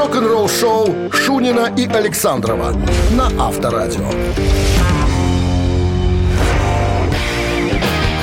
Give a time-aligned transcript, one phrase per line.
[0.00, 2.74] рок-н-ролл-шоу Шунина и Александрова
[3.10, 4.10] на Авторадио.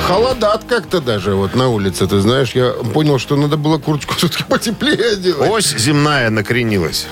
[0.04, 2.50] Холодат как-то даже вот на улице, ты знаешь.
[2.50, 5.48] Я понял, что надо было курточку все-таки потеплее делать.
[5.48, 7.06] Ось земная накренилась.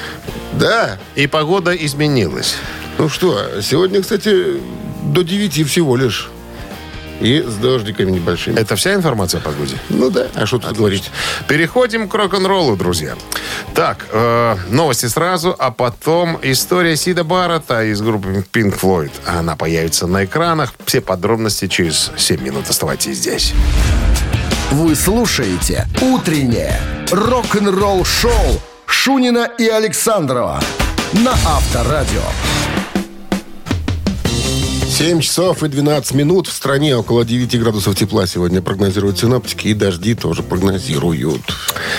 [0.55, 0.99] Да.
[1.15, 2.57] И погода изменилась.
[2.99, 4.61] Ну что, сегодня, кстати,
[5.05, 6.29] до 9 всего лишь.
[7.21, 8.59] И с дождиками небольшими.
[8.59, 9.77] Это вся информация о погоде?
[9.89, 11.11] Ну да, а что тут говорить?
[11.49, 13.15] Переходим к рок-н-роллу, друзья.
[13.75, 19.13] Так, э, новости сразу, а потом история Сида Баррета из группы Pink Floyd.
[19.25, 20.75] Она появится на экранах.
[20.85, 22.69] Все подробности через 7 минут.
[22.69, 23.53] Оставайтесь здесь.
[24.73, 30.61] Вы слушаете «Утреннее рок-н-ролл-шоу» Шунина и Александрова
[31.13, 32.23] на Авторадио.
[34.97, 36.47] 7 часов и 12 минут.
[36.47, 39.69] В стране около 9 градусов тепла сегодня прогнозируют синоптики.
[39.69, 41.43] И дожди тоже прогнозируют.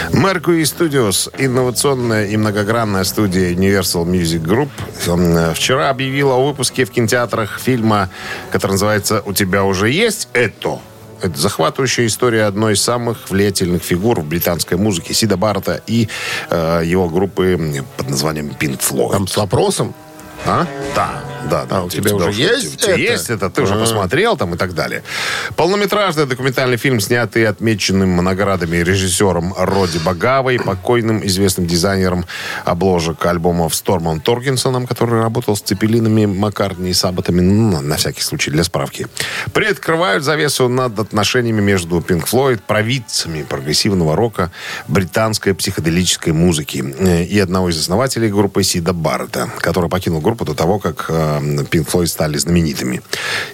[0.09, 4.69] Mercury Studios, инновационная и многогранная студия Universal Music Group,
[5.05, 8.09] э, вчера объявила о выпуске в кинотеатрах фильма,
[8.49, 10.79] который называется «У тебя уже есть это?»
[11.21, 16.09] Это захватывающая история одной из самых влиятельных фигур в британской музыке Сида Барта и
[16.49, 19.11] э, его группы под названием Pink Floyd.
[19.11, 19.93] Там с вопросом.
[20.45, 20.65] А?
[20.95, 21.77] Да, да, да.
[21.79, 22.99] А у тебя уже есть у тебя это?
[22.99, 23.49] есть это?
[23.49, 23.79] Ты уже А.
[23.79, 25.03] посмотрел там и так далее.
[25.55, 32.25] Полнометражный документальный фильм, снятый отмеченным наградами режиссером Роди Багавой, покойным известным дизайнером
[32.65, 38.51] обложек альбомов Стормом Торкинсоном, который работал с Цепелинами, Маккартни и Сабатами, ну, на всякий случай,
[38.51, 39.07] для справки.
[39.53, 44.51] Приоткрывают завесу над отношениями между Pink Floyd, провидцами прогрессивного рока,
[44.87, 50.53] британской психоделической музыки э, и одного из основателей группы Сида Баррета, который покинул группу до
[50.53, 51.39] того, как э,
[51.71, 53.01] Pink Floyd стали знаменитыми.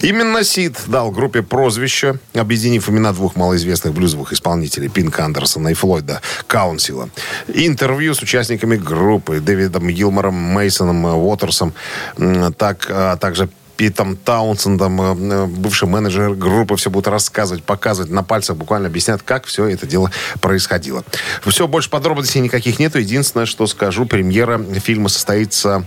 [0.01, 6.21] Именно Сид дал группе прозвище, объединив имена двух малоизвестных блюзовых исполнителей Пинка Андерсона и Флойда
[6.47, 7.09] Каунсила.
[7.47, 11.73] Интервью с участниками группы Дэвидом Гилмором, Мейсоном Уотерсом,
[12.17, 18.23] м, так, а также Питом Таунсендом, э, бывший менеджер группы, все будут рассказывать, показывать, на
[18.23, 20.11] пальцах буквально объяснят, как все это дело
[20.41, 21.03] происходило.
[21.45, 22.99] Все, больше подробностей никаких нету.
[22.99, 25.85] Единственное, что скажу, премьера фильма состоится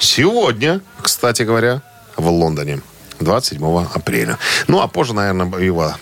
[0.00, 1.82] сегодня, кстати говоря,
[2.16, 2.80] в Лондоне.
[3.20, 4.38] 27 апреля.
[4.66, 5.94] Ну, а позже, наверное, его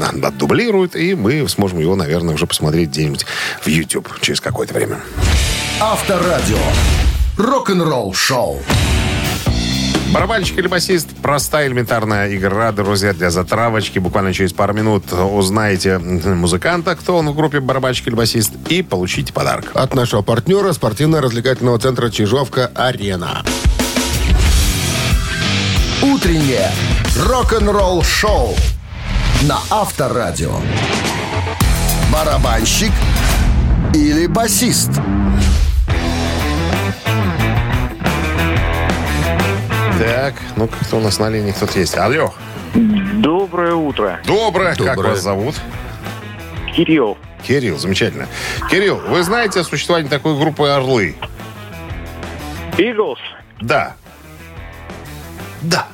[0.00, 3.26] отдублируют, и мы сможем его, наверное, уже посмотреть где-нибудь
[3.62, 5.00] в YouTube через какое-то время.
[5.80, 6.58] Авторадио.
[7.36, 8.60] Рок-н-ролл-шоу.
[10.12, 13.98] Барабанщик или басист– простая элементарная игра, друзья, для затравочки.
[13.98, 19.32] Буквально через пару минут узнаете музыканта, кто он в группе барабанщик или басист, и получите
[19.32, 19.70] подарок.
[19.72, 23.42] От нашего партнера спортивно-развлекательного центра «Чижовка-Арена».
[26.02, 26.70] Утреннее
[27.16, 28.54] рок-н-ролл-шоу
[29.44, 30.56] на Авторадио.
[32.12, 32.92] Барабанщик
[33.94, 34.90] или басист?
[39.98, 41.96] Так, ну кто у нас на линии, кто-то есть.
[41.96, 42.32] Алло.
[42.74, 44.74] Доброе утро, Доброе.
[44.74, 45.10] Как Доброе.
[45.10, 45.54] вас зовут?
[46.74, 47.18] Кирилл.
[47.46, 48.26] Кирилл, замечательно.
[48.70, 51.16] Кирилл, вы знаете о существовании такой группы «Орлы»?
[52.78, 53.18] Иглс?
[53.60, 53.94] Да.
[55.60, 55.86] Да.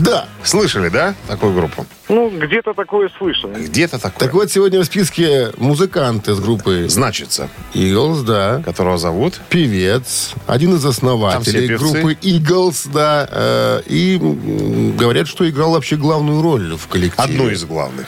[0.00, 0.26] Да.
[0.42, 1.86] Слышали, да, такую группу?
[2.08, 3.50] Ну, где-то такое слышал.
[3.50, 4.18] Где-то такое.
[4.18, 8.62] Так вот, сегодня в списке музыканты с группы Значится, Eagles, да.
[8.64, 9.40] которого зовут?
[9.48, 13.28] Певец, один из основателей группы Eagles, да.
[13.30, 14.18] э, и
[14.96, 17.24] говорят, что играл вообще главную роль в коллективе.
[17.24, 18.06] Одну из главных.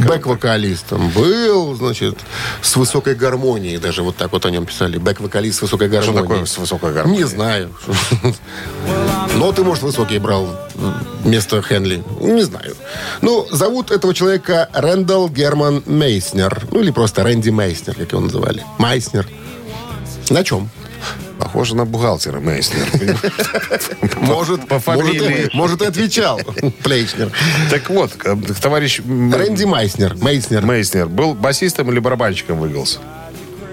[0.00, 2.18] Бэк-вокалистом был, значит,
[2.62, 3.78] с высокой гармонией.
[3.78, 4.98] Даже вот так вот о нем писали.
[4.98, 6.22] Бэк-вокалист с высокой Что гармонией.
[6.22, 7.22] такое с высокой гармонией?
[7.22, 7.74] Не знаю.
[9.34, 10.48] Но ты, может, высокий брал
[11.22, 12.02] вместо Хенли.
[12.20, 12.74] Не знаю.
[13.22, 16.62] Ну, зовут этого человека Рэндалл Герман Мейснер.
[16.70, 18.64] Ну, или просто Рэнди Мейснер, как его называли.
[18.78, 19.26] Майснер.
[20.30, 20.70] На чем?
[21.38, 22.86] Похоже на бухгалтера Мейснер.
[24.20, 25.50] Может, по фамилии.
[25.52, 26.40] может, и- отвечал
[26.82, 27.30] Плейчнер.
[27.70, 30.16] Так вот, к- товарищ Рэнди Майснер.
[30.16, 30.64] Мейснер.
[30.64, 32.98] Мейснер был басистом или барабанщиком в «Иглс»?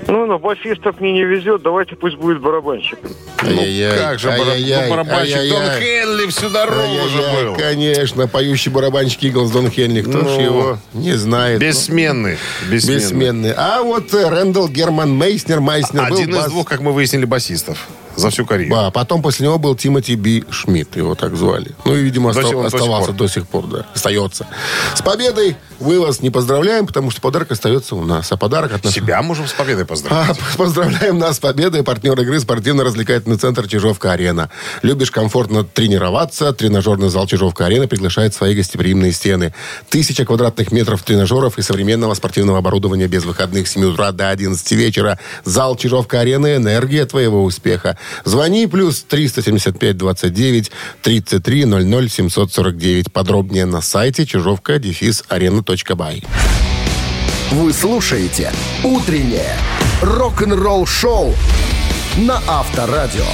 [0.07, 2.99] Ну, на басистов мне не везет, давайте пусть будет барабанщик.
[3.41, 5.81] Ай-яй-яй, Как же бара- ай-яй-яй, ну, барабанщик Дон ай-яй-яй.
[6.05, 7.55] Хенли всю дорогу же Ай-яй-яй, был.
[7.55, 10.01] Конечно, поющий барабанщик Иглс Дон Хенли.
[10.01, 11.59] Кто ж Ну, его не знает?
[11.59, 12.37] Бессменный.
[12.65, 12.99] Ну, Бессменный.
[12.99, 13.53] Бессменный.
[13.55, 17.25] А вот э, Рэндалл Герман Мейснер, Майснер был Один из бас- двух, как мы выяснили,
[17.25, 17.87] басистов.
[18.15, 18.75] за всю карьеру.
[18.77, 21.71] А потом после него был Тимоти Би Шмидт, его так звали.
[21.85, 23.85] Ну и, видимо, До оста- сих- он до сих оставался до сих пор, да.
[23.95, 24.45] Остается.
[24.93, 28.31] С победой мы вас не поздравляем, потому что подарок остается у нас.
[28.31, 28.93] А подарок от нас...
[28.93, 30.37] Себя можем с победой поздравить.
[30.39, 31.83] А, Поздравляем нас с победой.
[31.83, 34.49] Партнер игры спортивно-развлекательный центр «Чижовка-арена».
[34.81, 36.53] Любишь комфортно тренироваться?
[36.53, 39.53] Тренажерный зал «Чижовка-арена» приглашает в свои гостеприимные стены.
[39.89, 44.71] Тысяча квадратных метров тренажеров и современного спортивного оборудования без выходных с 7 утра до 11
[44.71, 45.19] вечера.
[45.43, 47.97] Зал «Чижовка-арена»– энергия твоего успеха.
[48.25, 50.71] Звони плюс 375 29
[51.01, 53.11] 33 00 749.
[53.11, 54.79] Подробнее на сайте чижовка
[55.73, 56.23] арена.бай.
[57.51, 58.51] Вы слушаете
[58.83, 59.55] «Утреннее
[60.01, 61.35] рок-н-ролл-шоу»
[62.17, 63.25] на Авторадио.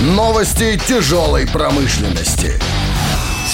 [0.00, 2.60] Новости тяжелой промышленности.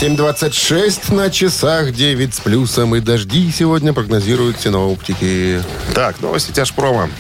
[0.01, 5.63] 7.26 на часах, 9 с плюсом и дожди сегодня прогнозируют синоптики.
[5.95, 7.11] Так, новости тяжпрома.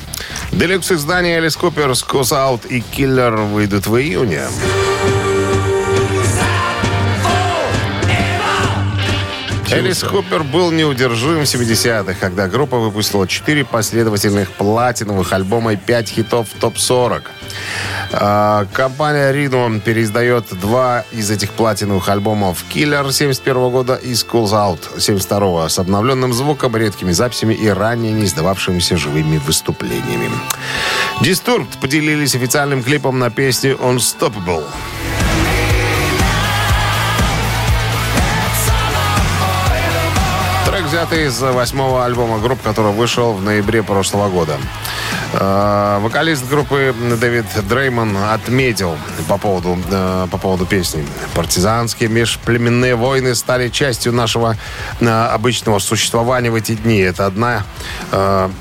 [0.53, 4.43] Делюкс издания Alice Cooper, Out и Киллер выйдут в июне.
[9.73, 16.09] Элис Купер был неудержим в 70-х, когда группа выпустила 4 последовательных платиновых альбома и 5
[16.09, 17.23] хитов в топ-40.
[18.13, 24.99] А, Компания Rhino переиздает два из этих платиновых альбомов «Killer» 71 года и «Schools Out»
[24.99, 30.31] 72 с обновленным звуком, редкими записями и ранее не издававшимися живыми выступлениями.
[31.21, 34.65] Disturbed поделились официальным клипом на песню «Unstoppable».
[40.91, 44.59] Трек взятый из восьмого альбома группы, который вышел в ноябре прошлого года.
[45.33, 48.97] Э, Вокалист группы Дэвид Дреймон отметил
[49.29, 51.05] по поводу, э, по поводу песни.
[51.35, 54.57] Партизанские межплеменные войны стали частью нашего
[55.01, 56.99] э, обычного существования в эти дни.
[56.99, 57.65] Это одна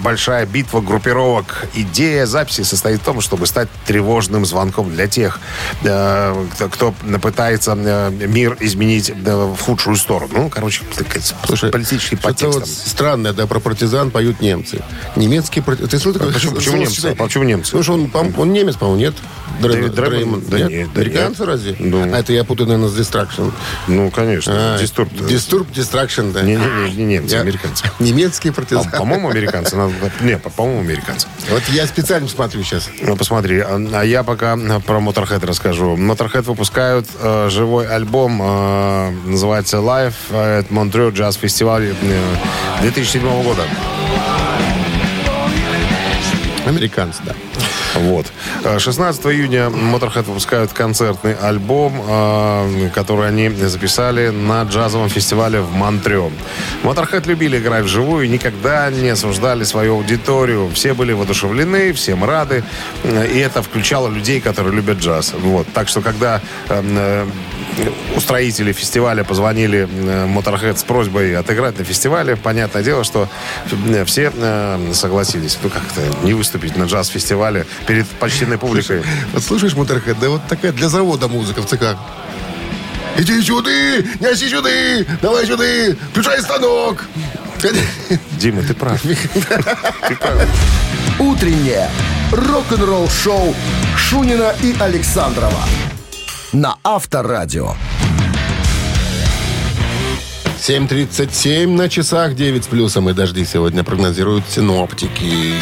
[0.01, 1.67] большая битва группировок.
[1.73, 5.39] Идея записи состоит в том, чтобы стать тревожным звонком для тех,
[5.81, 10.29] кто, пытается мир изменить в худшую сторону.
[10.33, 12.59] Ну, короче, такая политический подтекст.
[12.59, 14.81] вот странное, да, про партизан поют немцы.
[15.15, 15.89] Немецкий партизан.
[15.89, 16.38] Ты слышал, такое?
[16.39, 17.05] Почему- почему Слово немцы?
[17.19, 17.75] А почему немцы?
[17.75, 19.13] Ну, что он, по- он немец, по-моему, нет?
[19.61, 19.91] Дреймон?
[19.91, 21.49] Дреймон, Да нет, да Американцы нет.
[21.49, 21.75] разве?
[21.79, 22.13] Ну.
[22.13, 23.51] А это я путаю, наверное, с Distraction.
[23.87, 24.53] Ну, конечно.
[24.55, 25.11] А, Дистурб.
[25.11, 26.43] Disturb, Distraction, да.
[26.43, 27.83] Не, не, не, не немцы, Я- американцы.
[27.99, 28.89] Немецкий А, партизан.
[28.89, 29.75] по-моему, американцы.
[29.75, 31.27] Надо- Не, по- по-моему, американцы.
[31.49, 32.89] Вот я специально смотрю сейчас.
[33.01, 35.97] Ну, посмотри, а, а я пока про Motorhead расскажу.
[35.97, 42.35] Motorhead выпускают э, живой альбом, э, называется Live at Montreux Jazz Festival э,
[42.81, 43.63] 2007 года.
[46.69, 47.33] Американцы, да.
[47.95, 48.27] Вот.
[48.63, 55.71] Э, 16 июня Motorhead выпускают концертный альбом, э, который они записали на джазовом фестивале в
[55.73, 56.31] Монтрео.
[56.83, 60.69] Motorhead любили играть вживую и никогда не осуждали свою аудиторию.
[60.73, 62.63] Все были воодушевлены, всем рады.
[63.03, 65.33] Э, И это включало людей, которые любят джаз.
[65.37, 65.67] Вот.
[65.73, 67.25] Так что, когда э, э,
[68.15, 73.29] устроители фестиваля позвонили э, Motorhead с просьбой отыграть на фестивале, понятное дело, что
[73.71, 75.57] э, все э, согласились.
[75.63, 79.03] Ну, как-то не выступить на джаз-фестивале перед почтенной публикой.
[79.33, 81.97] Вот слушаешь, Моторхед, да вот такая для завода музыка в ЦК.
[83.17, 83.69] Иди сюда,
[84.19, 84.69] неси сюда,
[85.21, 87.05] давай сюда, включай станок.
[88.39, 89.01] Дима, ты прав.
[90.07, 90.47] Ты прав.
[91.19, 91.89] Утреннее
[92.31, 93.53] рок-н-ролл-шоу
[93.97, 95.65] Шунина и Александрова
[96.53, 97.73] на Авторадио.
[100.59, 105.53] 7.37 на часах, 9 с плюсом и дожди сегодня прогнозируют синоптики.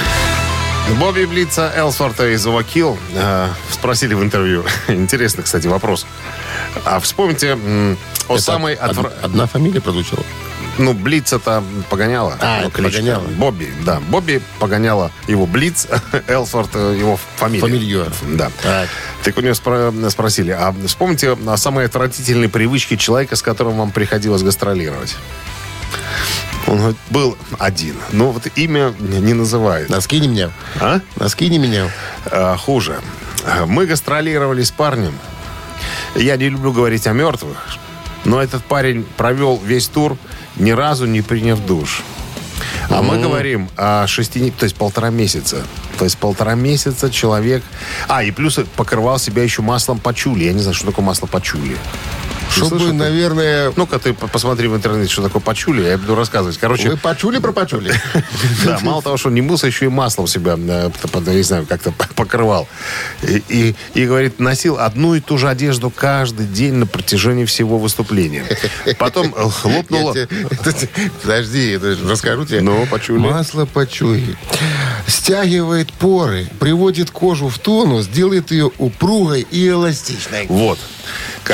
[0.95, 4.63] Бобби Блица Элсворта из Overkill э, спросили в интервью.
[4.87, 6.05] Интересный, кстати, вопрос.
[6.85, 7.97] А вспомните м,
[8.27, 8.75] о Это самой...
[8.75, 10.23] отвра- Одна фамилия прозвучала.
[10.79, 12.37] Ну, Блиц это погоняла.
[12.39, 12.97] А, кличка.
[12.99, 13.23] Погоняло.
[13.27, 13.99] Бобби, да.
[14.09, 15.87] Бобби погоняла его Блиц,
[16.27, 17.61] Элсворт э, его фамилия.
[17.61, 18.11] Фамилию.
[18.33, 18.49] Да.
[18.63, 18.89] Так.
[19.23, 23.91] Так у него спро- спросили, а вспомните о самой отвратительной привычке человека, с которым вам
[23.91, 25.15] приходилось гастролировать.
[26.67, 27.95] Он говорит, был один.
[28.11, 29.89] Но вот имя не называет.
[29.89, 30.51] Носки не менял.
[30.79, 30.99] А?
[31.15, 31.89] Носки не менял.
[32.25, 32.99] А, хуже.
[33.67, 35.13] Мы гастролировали с парнем.
[36.15, 37.57] Я не люблю говорить о мертвых,
[38.25, 40.17] но этот парень провел весь тур,
[40.55, 42.03] ни разу не приняв душ.
[42.89, 45.63] А мы говорим о шести, то есть полтора месяца.
[45.99, 47.63] То есть полтора месяца человек...
[48.07, 50.45] А, и плюс покрывал себя еще маслом пачули.
[50.45, 51.77] Я не знаю, что такое масло пачули.
[52.51, 52.93] Чтобы, слышал?
[52.93, 53.73] наверное...
[53.75, 56.57] Ну-ка ты по- посмотри в интернете, что такое пачули, я буду рассказывать.
[56.57, 57.93] Короче, Вы почули про почули?
[58.65, 60.89] да, мало того, что не мылся, еще и маслом себя, э,
[61.27, 62.67] не знаю, как-то покрывал.
[63.23, 68.45] И, и, говорит, носил одну и ту же одежду каждый день на протяжении всего выступления.
[68.97, 70.15] Потом э, хлопнуло...
[71.21, 72.61] Подожди, расскажу тебе.
[72.61, 73.19] Ну, почули.
[73.19, 74.37] Масло почули.
[75.07, 80.47] Стягивает поры, приводит кожу в тонус, делает ее упругой и эластичной.
[80.47, 80.79] Вот.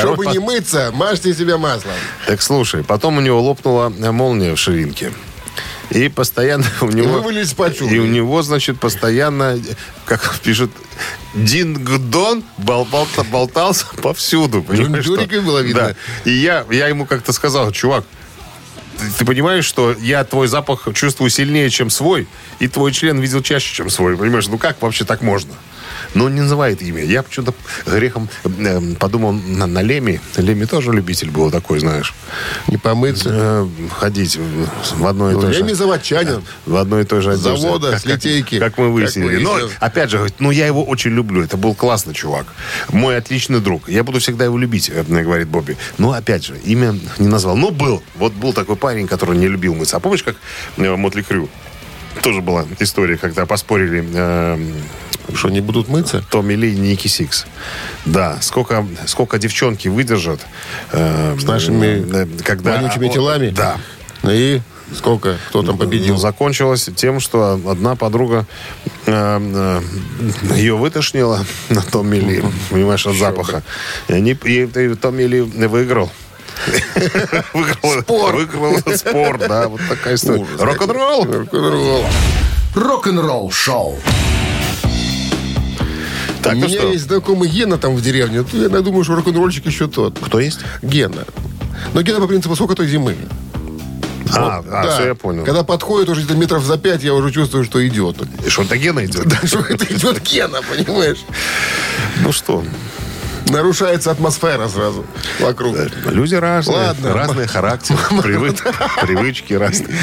[0.00, 1.94] Чтобы по- не мыться, мажьте себя маслом.
[2.26, 5.12] Так слушай, потом у него лопнула молния в ширинке.
[5.90, 7.22] И постоянно у него...
[7.56, 7.94] почули.
[7.94, 9.58] И у него, значит, постоянно,
[10.06, 10.70] как пишет,
[11.34, 14.64] Динг-дон болтался, болтался повсюду.
[14.68, 15.94] Дюрикой было видно.
[16.24, 16.30] Да.
[16.30, 18.04] И я, я ему как-то сказал, чувак,
[18.98, 23.42] ты, ты понимаешь, что я твой запах чувствую сильнее, чем свой, и твой член видел
[23.42, 24.16] чаще, чем свой.
[24.16, 25.54] Понимаешь, ну как вообще так можно?
[26.14, 27.02] Но он не называет имя.
[27.04, 27.54] Я почему-то
[27.86, 30.20] грехом э, подумал на, на Леми.
[30.36, 32.14] Леми тоже любитель был такой, знаешь.
[32.68, 33.30] Не помыться.
[33.32, 33.68] Э,
[33.98, 35.74] ходить в- одной и той Леми же...
[35.76, 36.42] заводчанин.
[36.66, 37.56] В одной и той же одежде.
[37.56, 38.58] завода, Как- с литейки.
[38.58, 39.34] Как, как мы выяснили.
[39.36, 41.42] Как Но, опять же, говорит, ну, я его очень люблю.
[41.42, 42.46] Это был классный чувак.
[42.90, 43.88] Мой отличный друг.
[43.88, 45.76] Я буду всегда его любить, э, говорит Бобби.
[45.98, 47.56] Но, опять же, имя не назвал.
[47.56, 48.02] Но был.
[48.16, 49.96] Вот был такой парень, который не любил мыться.
[49.96, 50.36] А помнишь, как
[50.76, 51.48] э, Мотли Крю?
[52.22, 54.72] Тоже была история, когда поспорили э,
[55.34, 56.24] Что, не будут мыться?
[56.30, 57.46] Томми Ли и Ники Сикс.
[58.04, 60.40] Да, сколько, сколько девчонки выдержат.
[60.92, 63.48] э, С нашими э, когда, вонючими телами?
[63.50, 63.76] Да.
[64.24, 64.60] И
[64.94, 65.36] сколько?
[65.48, 66.14] Кто там победил?
[66.14, 68.46] Ну, закончилось тем, что одна подруга
[69.06, 73.62] э, э, ее вытошнила на Томми Ли, понимаешь, от запаха.
[74.08, 76.10] И, они, и, и Томми Ли выиграл.
[77.52, 78.34] Выиграл спор.
[78.34, 80.46] Выиграл спор, да, вот такая история.
[80.58, 81.24] Рок-н-ролл.
[81.24, 82.04] Рок-н-ролл.
[82.74, 83.98] Рок-н-ролл шоу.
[86.42, 86.92] Так, У ну меня что?
[86.92, 88.44] есть знакомый Гена там в деревне.
[88.52, 90.18] Я думаю, что рок-н-ролльщик еще тот.
[90.18, 90.60] Кто есть?
[90.82, 91.24] Гена.
[91.94, 93.16] Но Гена по принципу сколько той зимы.
[94.32, 94.94] А, Вот, а, да.
[94.94, 95.44] все, я понял.
[95.44, 98.16] Когда подходит уже где-то метров за пять, я уже чувствую, что идет.
[98.44, 99.26] И Что-то Гена идет.
[99.26, 101.24] Да, что это идет Гена, понимаешь?
[102.22, 102.62] Ну что,
[103.48, 105.04] Нарушается атмосфера сразу
[105.38, 105.76] вокруг.
[106.06, 106.76] люди разные.
[106.76, 107.12] Ладно.
[107.12, 108.56] Разные характеры, привы-
[109.02, 109.94] привычки разные.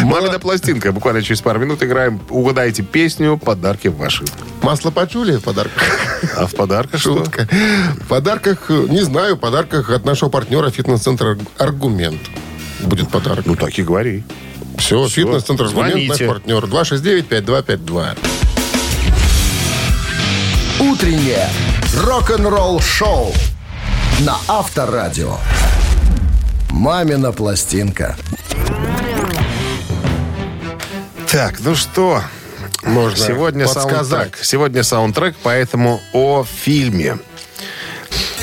[0.00, 0.92] Мамина пластинка.
[0.92, 2.20] Буквально через пару минут играем.
[2.28, 4.24] Угадайте песню, подарки ваши.
[4.62, 5.82] Масло почули в подарках?
[6.36, 7.18] А в подарках что?
[7.18, 7.48] Шутка.
[8.02, 12.20] В подарках, не знаю, в подарках от нашего партнера фитнес-центра «Аргумент».
[12.80, 13.46] Будет подарок.
[13.46, 14.24] Ну так и говори.
[14.78, 16.64] Все, фитнес-центр «Аргумент», наш партнер.
[16.64, 18.18] 269-5252.
[20.80, 21.48] Утреннее
[21.96, 23.32] рок-н-ролл шоу
[24.20, 25.36] на Авторадио.
[26.70, 28.16] Мамина пластинка.
[31.30, 32.22] Так, ну что?
[32.82, 33.98] Можно Сегодня подсказать.
[34.10, 34.38] саундтрек.
[34.44, 37.18] Сегодня саундтрек, поэтому о фильме.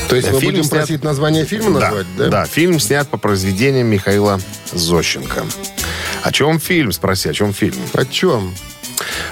[0.10, 2.28] То есть мы Фильм будем снят- просить название фильма назвать, да?
[2.28, 4.42] да, фильм снят по произведениям Михаила
[4.74, 5.46] Зощенко.
[6.24, 6.92] О чем фильм?
[6.92, 7.78] Спроси, о чем фильм?
[7.94, 8.54] О чем?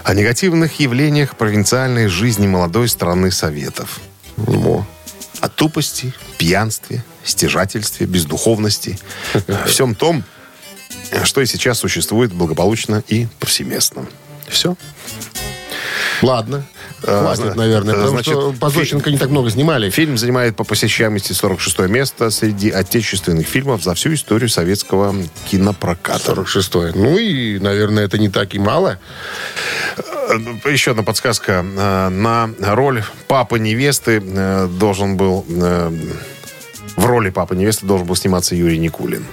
[0.04, 4.00] О негативных явлениях провинциальной жизни молодой страны Советов.
[4.48, 4.86] О,
[5.41, 9.00] О тупости, пьянстве, стяжательстве, бездуховности.
[9.67, 10.24] Всем том,
[11.24, 14.08] что и сейчас существует благополучно и повсеместно.
[14.48, 14.75] Все.
[16.22, 16.64] Ладно.
[17.02, 19.90] Хватит, наверное, потому значит, что по Зощенко не так много снимали.
[19.90, 25.16] Фильм занимает по посещаемости 46 место среди отечественных фильмов за всю историю советского
[25.50, 26.32] кинопроката.
[26.32, 26.98] 46-й.
[26.98, 29.00] Ну и, наверное, это не так и мало.
[29.98, 31.66] Э, Еще одна подсказка.
[31.66, 35.46] Э, На роль папы невесты э, должен был...
[37.00, 39.25] В роли папы невесты должен был сниматься Юрий Никулин.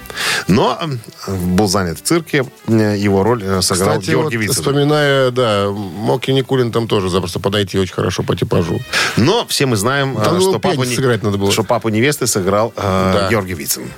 [0.47, 0.79] Но
[1.27, 2.45] э, был занят в цирке.
[2.67, 4.53] э, Его роль э, сыграл Кстати, вот, Георгий Вицин.
[4.53, 8.79] вспоминая, да, мог и Никулин там тоже запросто подойти очень хорошо по типажу.
[9.17, 11.51] Но все мы знаем, Там что, папу, пенис сыграть надо было.
[11.51, 13.29] что папу невесты сыграл э, Да.
[13.29, 13.91] Георгий Вицин.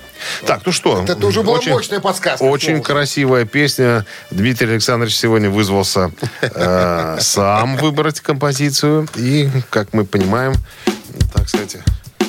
[0.48, 1.06] Так, ну что?
[1.08, 2.42] Это уже была мощная подсказка.
[2.42, 4.04] Очень красивая песня.
[4.32, 6.12] Дмитрий Александрович сегодня вызвался
[6.42, 9.08] э, сам выбрать композицию.
[9.16, 10.56] И, как мы понимаем,
[11.36, 11.78] так сказать,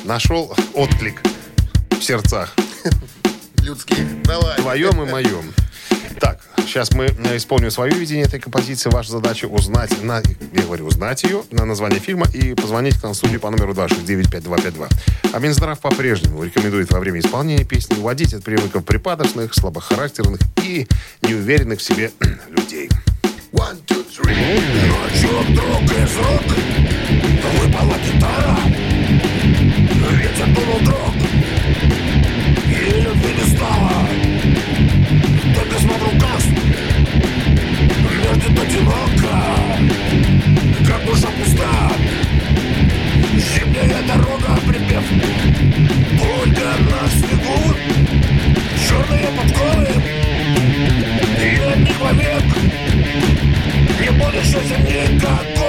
[0.05, 1.23] нашел отклик
[1.91, 2.55] в сердцах.
[3.63, 4.07] Людские.
[4.25, 4.57] Давай.
[4.57, 5.53] Твоем и моем.
[6.19, 8.91] Так, сейчас мы э, исполним свое видение этой композиции.
[8.91, 13.13] Ваша задача узнать, на, я говорю, узнать ее, на название фильма и позвонить к нам
[13.13, 14.89] в студию по номеру 269-5252.
[15.33, 20.87] А Минздрав по-прежнему рекомендует во время исполнения песни уводить от привыков припадочных, слабохарактерных и
[21.23, 22.11] неуверенных в себе
[22.51, 22.91] людей.
[23.53, 24.61] One, two, three.
[24.89, 26.81] Ночью вдруг из рук
[27.61, 28.57] выпала гитара
[30.13, 31.50] Ветер дунул друг И
[33.61, 34.09] металла
[35.55, 36.49] Только смотрю каст
[38.11, 39.35] Лежит одиноко
[40.87, 41.93] Как душа пуста
[43.37, 45.05] Зимняя дорога припев
[46.19, 47.75] Только на снегу
[48.89, 49.89] Черные подковы
[51.39, 52.45] И одних вовек.
[54.01, 55.60] Не будет счастья никакого.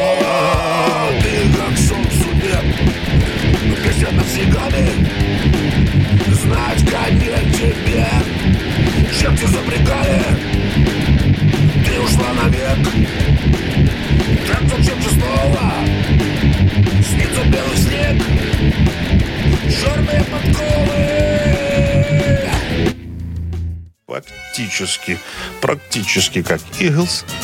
[24.82, 25.18] Практически,
[25.62, 27.26] практически как Иглс.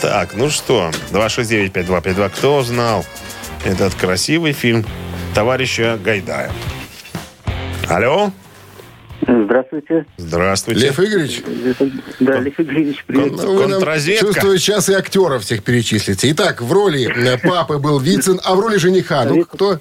[0.00, 3.06] Так, ну что, 269-5252, кто знал
[3.64, 4.84] этот красивый фильм
[5.34, 6.52] товарища Гайдая?
[7.88, 8.30] Алло?
[9.26, 10.04] Здравствуйте.
[10.18, 10.80] Здравствуйте.
[10.88, 11.42] Лев Игоревич,
[12.20, 13.32] Да, Лев Игоревич, привет.
[13.32, 14.26] ну, вы нам, Контрразведка.
[14.26, 16.30] чувствую, сейчас и актеров всех перечислите.
[16.32, 19.78] Итак, в роли э, папы был Вицин, а в роли жениха, ну кто?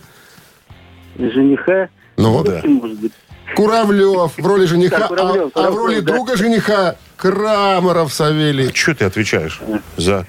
[1.18, 1.90] Жениха.
[2.16, 2.62] Ну, да.
[2.64, 3.12] Может быть?
[3.56, 6.14] Куравлев в роли жениха, Да, Куравлев, а, а в Куравлев, роли да.
[6.14, 8.72] друга жениха Крамаров Савелий.
[8.74, 9.60] Что ты отвечаешь
[9.98, 10.26] за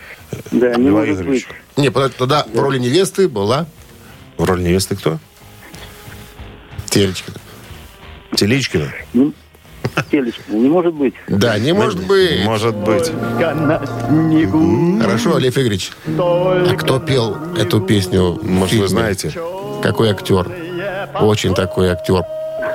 [0.51, 1.49] Да, не Льва может Игоревича?
[1.49, 1.57] быть.
[1.85, 3.67] Не, подожди, тогда в роли невесты была
[4.37, 5.19] В роли невесты кто?
[6.87, 7.33] Телечка.
[8.37, 8.93] Теличкина?
[10.11, 10.55] Телечкина.
[10.57, 11.15] Не может быть.
[11.29, 12.45] Да, не может быть.
[12.45, 13.11] Может быть.
[15.03, 15.93] Хорошо, Лев Игоревич.
[16.19, 18.39] А кто пел эту песню?
[18.43, 19.33] Может, вы знаете?
[19.83, 20.49] Какой актер?
[21.21, 22.23] Очень такой актер.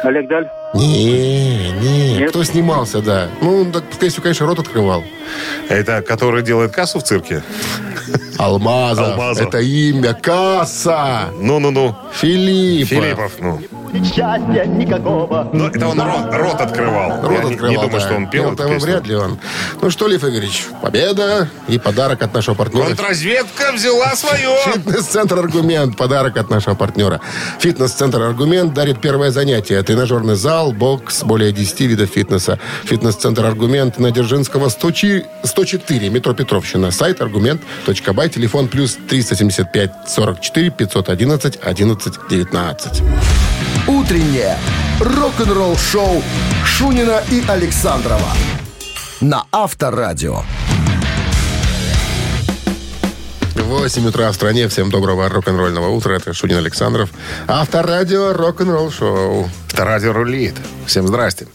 [0.04, 0.50] Олег Даль?
[0.74, 2.18] Не, не.
[2.20, 2.30] Нет?
[2.30, 3.30] Кто снимался, да.
[3.42, 5.04] Ну, он, так, скорее всего, конечно, рот открывал.
[5.68, 7.44] Это который делает кассу в цирке?
[8.40, 9.08] Алмазов.
[9.10, 9.48] Алмазов.
[9.48, 10.14] Это имя.
[10.14, 11.30] Касса.
[11.40, 11.96] Ну-ну-ну.
[12.14, 12.90] Филиппов.
[12.90, 13.62] Филиппов, ну.
[14.04, 15.50] Счастья никакого.
[15.52, 17.22] Ну, это он рот, рот открывал.
[17.24, 18.00] Рот Я не- открывал, не, думаю, да.
[18.00, 18.88] что он пел эту Пел-то песню.
[18.92, 19.40] вряд ли он.
[19.82, 22.86] Ну что, Лев Игоревич, победа и подарок от нашего партнера.
[22.86, 24.50] Контрразведка взяла свое.
[24.74, 25.98] Фитнес-центр «Аргумент».
[25.98, 27.20] Подарок от нашего партнера.
[27.60, 29.82] Фитнес-центр «Аргумент» дарит первое занятие.
[29.82, 32.60] Тренажерный зал, бокс, более 10 видов фитнеса.
[32.86, 36.92] Фитнес-центр «Аргумент» на Дзержинского 100 чи- 104, метро Петровщина.
[36.92, 43.02] Сайт аргумент.бай, телефон плюс 375 44 511 11 19.
[43.88, 44.58] Утреннее
[45.00, 46.24] рок-н-ролл-шоу
[46.66, 48.34] Шунина и Александрова
[49.22, 50.44] на Авторадио.
[53.56, 54.68] 8 утра в стране.
[54.68, 56.14] Всем доброго рок-н-ролльного утра.
[56.14, 57.12] Это Шунин Александров.
[57.48, 59.50] Авторадио рок-н-ролл шоу.
[59.68, 60.56] Авторадио рулит.
[60.86, 61.48] Всем здрасте.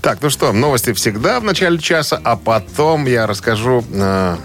[0.00, 4.36] Так, ну что, новости всегда в начале часа, а потом я расскажу э,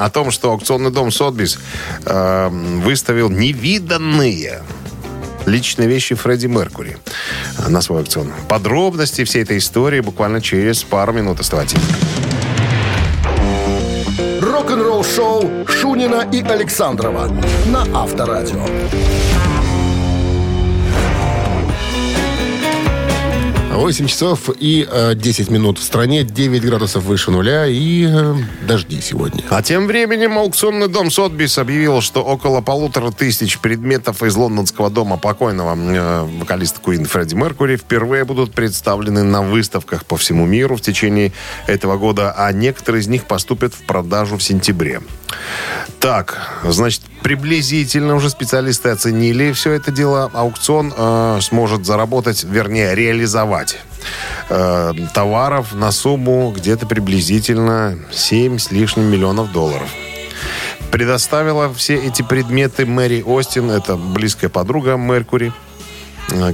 [0.00, 1.58] о том, что аукционный дом Сотбис
[2.06, 4.62] э, выставил невиданные
[5.46, 6.96] личные вещи Фредди Меркури
[7.68, 8.32] на свой аукцион.
[8.48, 11.40] Подробности всей этой истории буквально через пару минут.
[11.40, 11.78] Оставайтесь.
[14.40, 17.28] Рок-н-ролл шоу Шунина и Александрова
[17.66, 18.64] на Авторадио.
[23.80, 28.34] 8 часов и э, 10 минут в стране, 9 градусов выше нуля и э,
[28.68, 29.42] дожди сегодня.
[29.48, 35.16] А тем временем аукционный дом Сотбис объявил, что около полутора тысяч предметов из лондонского дома
[35.16, 40.82] покойного э, вокалиста Куин Фредди Меркури впервые будут представлены на выставках по всему миру в
[40.82, 41.32] течение
[41.66, 45.00] этого года, а некоторые из них поступят в продажу в сентябре.
[46.00, 50.30] Так, значит, приблизительно уже специалисты оценили все это дело.
[50.32, 53.78] Аукцион э, сможет заработать, вернее, реализовать
[54.48, 59.88] э, товаров на сумму где-то приблизительно 7 с лишним миллионов долларов.
[60.90, 65.52] Предоставила все эти предметы Мэри Остин, это близкая подруга Меркури,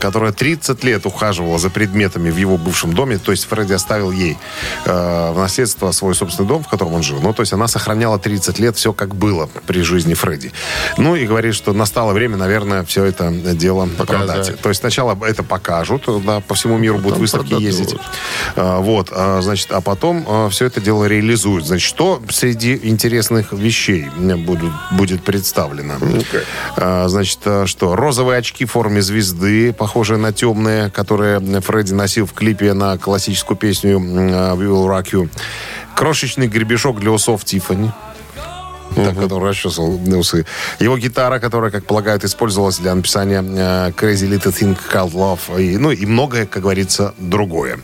[0.01, 3.19] которая 30 лет ухаживала за предметами в его бывшем доме.
[3.19, 4.39] То есть Фредди оставил ей
[4.85, 7.21] э, в наследство свой собственный дом, в котором он жил.
[7.21, 10.53] Ну, то есть она сохраняла 30 лет все как было при жизни Фредди.
[10.99, 14.27] Ну, и говорит, что настало время, наверное, все это дело Показать.
[14.27, 14.61] продать.
[14.61, 17.69] То есть сначала это покажут, да, по всему миру будут выставки продадут.
[17.69, 17.97] ездить.
[18.57, 21.67] А, вот, а, значит, а потом все это дело реализуют.
[21.67, 25.95] Значит, что среди интересных вещей будут, будет представлено?
[26.77, 27.97] А, значит, а, что?
[27.97, 33.57] Розовые очки в форме звезды, похожие на темные, которые Фредди носил в клипе на классическую
[33.57, 35.29] песню «We Will Rock You».
[35.95, 37.91] Крошечный гребешок для усов Тиффани.
[39.05, 40.47] Так, который расчесывал усы.
[40.81, 45.63] Его гитара, которая, как полагают, использовалась для написания э, Crazy Little Thing Called Love.
[45.63, 47.79] И, ну, и многое, как говорится, другое.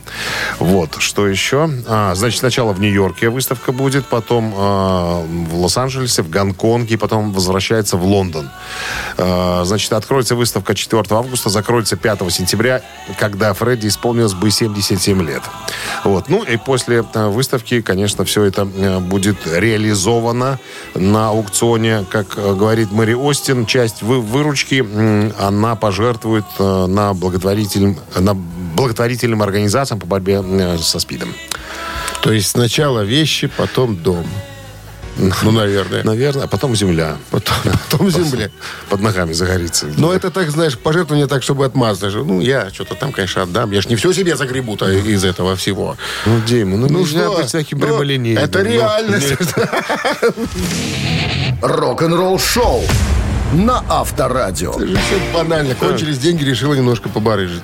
[0.59, 1.69] Вот, что еще?
[1.87, 7.97] А, значит, сначала в Нью-Йорке выставка будет, потом э, в Лос-Анджелесе, в Гонконге, потом возвращается
[7.97, 8.49] в Лондон.
[9.17, 12.81] Э, значит, откроется выставка 4 августа, закроется 5 сентября,
[13.19, 15.43] когда Фредди исполнилось бы 77 лет.
[16.03, 16.29] Вот.
[16.29, 20.59] Ну, и после э, выставки, конечно, все это э, будет реализовано
[21.03, 24.83] на аукционе, как э, говорит Мэри Остин, часть вы- выручки
[25.39, 31.33] она пожертвует э, на благотворительным, на благотворительным организациям по борьбе э, со СПИДом.
[32.21, 34.25] То есть сначала вещи, потом дом.
[35.17, 36.03] Ну, наверное.
[36.03, 37.17] Наверное, а потом земля.
[37.29, 37.55] Потом,
[37.89, 38.49] потом земля.
[38.89, 39.85] Под ногами загорится.
[39.97, 42.13] Но это так, знаешь, пожертвование так, чтобы отмазать.
[42.15, 43.71] Ну, я что-то там, конечно, отдам.
[43.71, 45.97] Я же не все себе загребу-то из этого всего.
[46.25, 47.37] Ну, Дима, ну, Ну нельзя что?
[47.37, 48.43] быть всяким Ну, прямолинейным.
[48.43, 49.33] Это Ну, реальность.
[51.61, 52.81] Рок-н-ролл шоу
[53.53, 54.71] на Авторадио.
[54.71, 55.75] Это же все банально.
[55.75, 57.61] Кончились деньги, решила немножко побарыжить.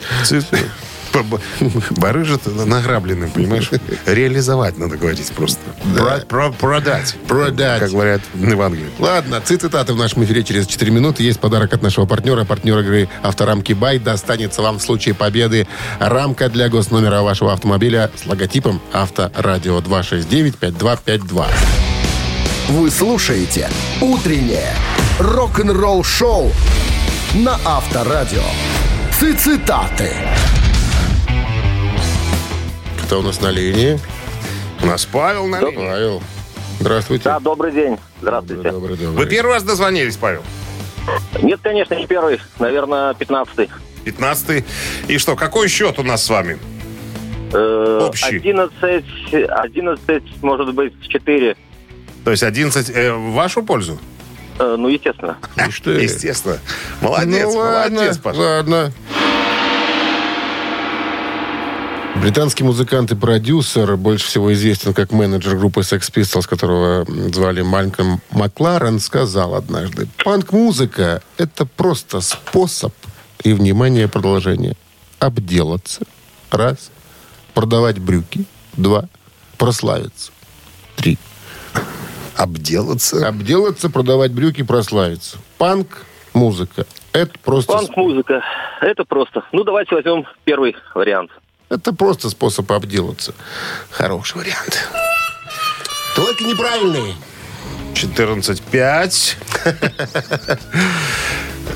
[1.91, 3.69] Барыжит награбленным, понимаешь?
[4.05, 5.59] Реализовать надо говорить просто.
[5.95, 7.15] Про- про- Продать.
[7.27, 7.79] Продать.
[7.79, 8.89] Как говорят в Англии.
[8.99, 11.23] Ладно, цитаты в нашем эфире через 4 минуты.
[11.23, 12.45] Есть подарок от нашего партнера.
[12.45, 15.67] Партнер игры «Авторамки Бай» достанется вам в случае победы
[15.99, 21.47] рамка для госномера вашего автомобиля с логотипом «Авторадио» 269-5252.
[22.69, 23.69] Вы слушаете
[24.01, 24.73] «Утреннее
[25.19, 26.51] рок-н-ролл-шоу»
[27.33, 28.43] на Авторадио.
[29.19, 30.13] Цитаты.
[33.09, 33.99] Кто у нас на линии?
[34.83, 35.77] У нас Павел на линии.
[35.77, 36.21] Павел.
[36.79, 37.23] Здравствуйте.
[37.23, 37.97] Да, добрый день.
[38.21, 38.69] Здравствуйте.
[38.69, 39.25] Добрый, добрый.
[39.25, 40.43] Вы первый раз дозвонились, Павел?
[41.41, 42.39] Нет, конечно, не первый.
[42.59, 43.71] Наверное, пятнадцатый.
[44.05, 44.63] 15
[45.07, 46.59] И что, какой счет у нас с вами?
[47.51, 48.37] Э, Общий.
[48.37, 51.57] 11, 11, может быть, 4.
[52.25, 53.97] То есть 11 э, в вашу пользу?
[54.59, 55.35] Э, ну, естественно.
[55.67, 55.93] Ишь ты.
[55.93, 56.59] Естественно.
[57.01, 58.37] Молодец, ну, ладно, молодец, Паша.
[58.39, 58.93] ладно.
[62.21, 68.21] Британский музыкант и продюсер, больше всего известен как менеджер группы Sex Pistols, которого звали Малькольм
[68.31, 72.93] Макларен, сказал однажды, панк-музыка– это просто способ,
[73.43, 74.75] и, внимание, продолжение,
[75.19, 76.01] обделаться.
[76.51, 76.91] Раз.
[77.53, 78.45] Продавать брюки.
[78.73, 79.05] Два.
[79.57, 80.31] Прославиться.
[80.97, 81.17] Три.
[82.35, 83.27] Обделаться.
[83.27, 85.37] Обделаться, продавать брюки, прославиться.
[85.57, 86.85] Панк, музыка.
[87.13, 88.43] Это просто, Панк-музыка.
[88.81, 89.43] Это просто.
[89.51, 91.31] Ну, давайте возьмем первый вариант.
[91.69, 93.33] Это просто способ обделаться.
[93.91, 94.87] Хороший вариант.
[96.15, 97.15] Только неправильный.
[97.93, 99.35] 14-5.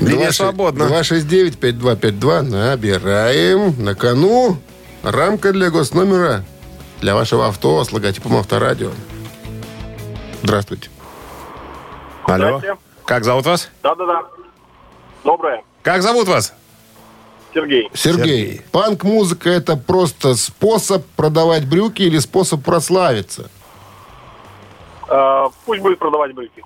[0.00, 0.84] Линия свободна.
[0.84, 2.42] 269-5252.
[2.42, 3.74] Набираем.
[3.82, 4.58] На кону
[5.02, 6.44] рамка для госномера
[7.00, 8.90] для вашего авто с логотипом Авторадио.
[10.42, 10.90] Здравствуйте.
[12.24, 12.60] Алло.
[13.04, 13.68] Как зовут вас?
[13.82, 14.22] Да-да-да.
[15.24, 15.62] Доброе.
[15.82, 16.54] Как зовут вас?
[17.54, 17.88] Сергей.
[17.94, 18.60] Сергей, Сергей.
[18.72, 23.48] панк-музыка это просто способ продавать брюки или способ прославиться?
[25.08, 26.64] Э, пусть будет продавать брюки.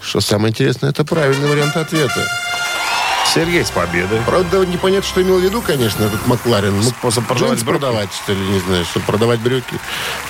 [0.00, 2.28] Что самое интересное, это правильный вариант ответа.
[3.36, 4.18] Сергей с победой.
[4.26, 6.76] Правда, непонятно, что имел в виду, конечно, этот Макларен.
[6.76, 7.68] Ну, Способ продавать брюки?
[7.70, 9.74] продавать, что ли, не знаю, чтобы продавать брюки.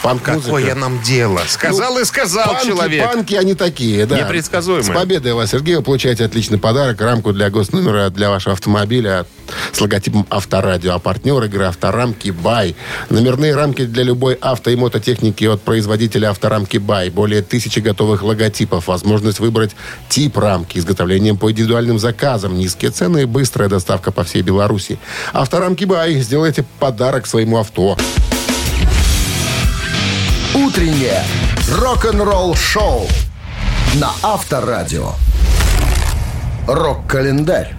[0.03, 0.45] Панк-музыка.
[0.57, 1.41] Какое нам дело?
[1.49, 3.13] Сказал и сказал Ну, Панки, человек.
[3.13, 4.19] панки, они такие, да.
[4.21, 4.85] Непредсказуемые.
[4.85, 9.25] С победой вас, Сергей, вы получаете отличный подарок, рамку для госномера для вашего автомобиля
[9.73, 10.95] с логотипом Авторадио.
[10.95, 12.75] А партнер игры Авторамки Бай.
[13.11, 17.11] Номерные рамки для любой авто и мототехники от производителя Авторамки Бай.
[17.11, 18.89] Более тысячи готовых логотипов.
[18.89, 19.77] Возможность выбрать
[20.09, 20.79] тип рамки.
[20.79, 22.59] Изготовлением по индивидуальным заказам.
[22.59, 24.99] Низкие цены и быстрая доставка по всей Беларуси.
[25.33, 26.15] Авторамки Бай.
[26.21, 27.97] Сделайте подарок своему авто.
[30.55, 31.23] Утреннее
[31.71, 33.07] рок-н-ролл-шоу
[33.95, 35.13] на Авторадио.
[36.67, 37.75] Рок-календарь.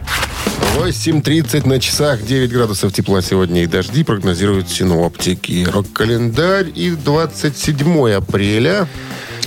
[0.77, 5.67] 8.30 на часах, 9 градусов тепла сегодня и дожди прогнозируют синоптики.
[5.69, 8.87] Рок-календарь и 27 апреля.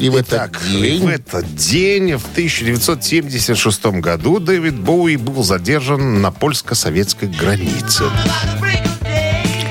[0.01, 1.03] И в Итак, этот день...
[1.03, 8.05] в этот день, в 1976 году, Дэвид Боуи был задержан на польско-советской границе.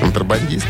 [0.00, 0.66] Контрабандист.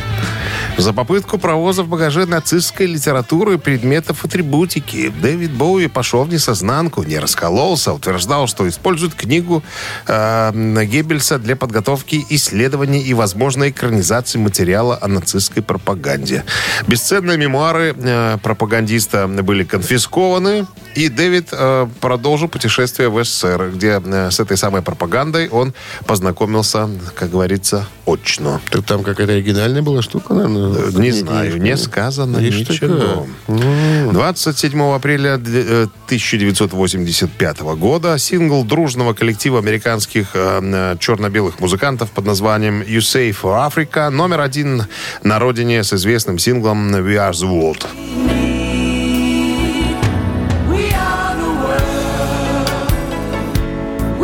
[0.79, 7.19] За попытку провоза в багаже нацистской литературы предметов атрибутики Дэвид Боуи пошел в несознанку, не
[7.19, 9.63] раскололся, утверждал, что использует книгу
[10.07, 16.45] э, Геббельса для подготовки исследований и возможной экранизации материала о нацистской пропаганде.
[16.87, 24.31] Бесценные мемуары э, пропагандиста были конфискованы, и Дэвид э, продолжил путешествие в СССР, где э,
[24.31, 25.75] с этой самой пропагандой он
[26.07, 28.61] познакомился, как говорится, очно.
[28.71, 30.60] Так там какая-то оригинальная была штука, наверное?
[30.61, 33.27] Э, Не знаю, не сказано ничего.
[33.47, 34.13] такая.
[34.13, 42.83] 27 апреля э, 1985 года сингл дружного коллектива американских э, э, черно-белых музыкантов под названием
[42.83, 44.85] «You Say for Africa» номер один
[45.23, 48.40] на родине с известным синглом «We Are the World».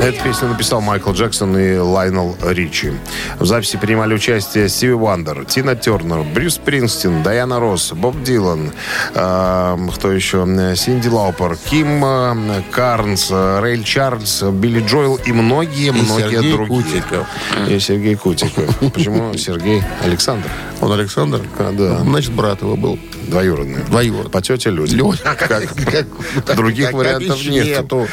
[0.00, 2.92] Эту песню написал Майкл Джексон и Лайнел Ричи.
[3.38, 8.72] В записи принимали участие Стиви Вандер, Тина Тернер, Брюс Спрингстин, Дайана Росс, Боб Дилан,
[9.14, 16.52] э, кто еще, Синди Лаупер, Ким э, Карнс, э, Рэй Чарльз, Билли Джоэл и многие-многие
[16.52, 16.66] другие.
[16.66, 17.26] Кутиков.
[17.68, 18.76] И Сергей Кутиков.
[18.92, 20.48] Почему Сергей Александр?
[20.80, 21.42] Он Александр?
[21.58, 21.98] А, да.
[22.00, 22.98] Значит, брат его был.
[23.28, 23.82] Двоюродный.
[23.84, 24.30] Двоюродный.
[24.30, 24.96] По тете люди.
[26.56, 28.06] Других вариантов нету.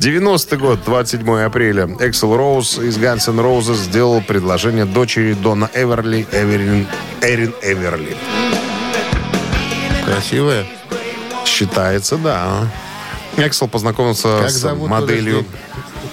[0.00, 1.86] 90-й год, 27 апреля.
[2.00, 6.86] Эксел Роуз из Guns N' Roses сделал предложение дочери Дона Эверли, Эверин,
[7.22, 8.16] Эрин Эверли.
[10.04, 10.66] Красивая.
[11.46, 12.68] Считается, да.
[13.36, 15.44] Эксел познакомился Как с моделью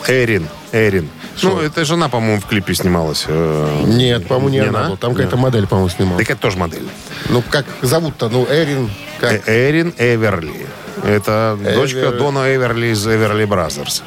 [0.08, 0.48] Эрин.
[0.72, 1.10] Эрин.
[1.44, 3.26] Ну, это жена, по-моему, в клипе снималась.
[3.28, 4.86] э, Нет, по-моему, не, Не она.
[4.88, 4.96] она?
[4.96, 6.18] Там какая-то модель, по-моему, снимала.
[6.20, 6.88] Так это тоже модель.
[7.30, 8.30] Ну, как зовут-то?
[8.30, 8.90] Ну, Эрин.
[9.20, 9.48] Как?
[9.48, 10.68] Э, Эрин Эверли.
[11.04, 14.04] Это Эвер- дочка Дона Эверли из Everly Brothers.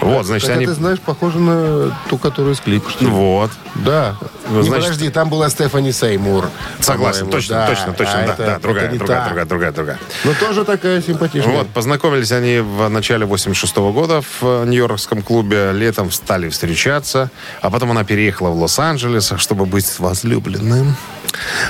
[0.00, 0.66] Вот, значит, Хотя они...
[0.66, 2.90] ты знаешь, похоже на ту, которую из клипа.
[2.90, 3.10] что ли.
[3.10, 3.50] Вот.
[3.76, 4.16] Да.
[4.50, 6.48] Ну, Не, значит- подожди, там была Стефани Сеймур.
[6.80, 7.66] Согласен, точно, да.
[7.68, 9.26] точно, точно, А да, это- да, другая, это другая, та.
[9.26, 9.98] другая, другая, другая.
[10.24, 11.56] Но тоже такая симпатичная.
[11.58, 15.72] Вот, познакомились они в начале 86 года в э, Нью-Йоркском клубе.
[15.72, 17.30] Летом стали встречаться.
[17.62, 20.94] А потом она переехала в Лос-Анджелес, чтобы быть возлюбленным.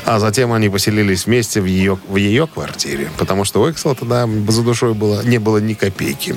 [0.05, 3.11] А затем они поселились вместе в ее, в ее квартире.
[3.19, 6.37] Потому что у Эксела тогда за душой было, не было ни копейки.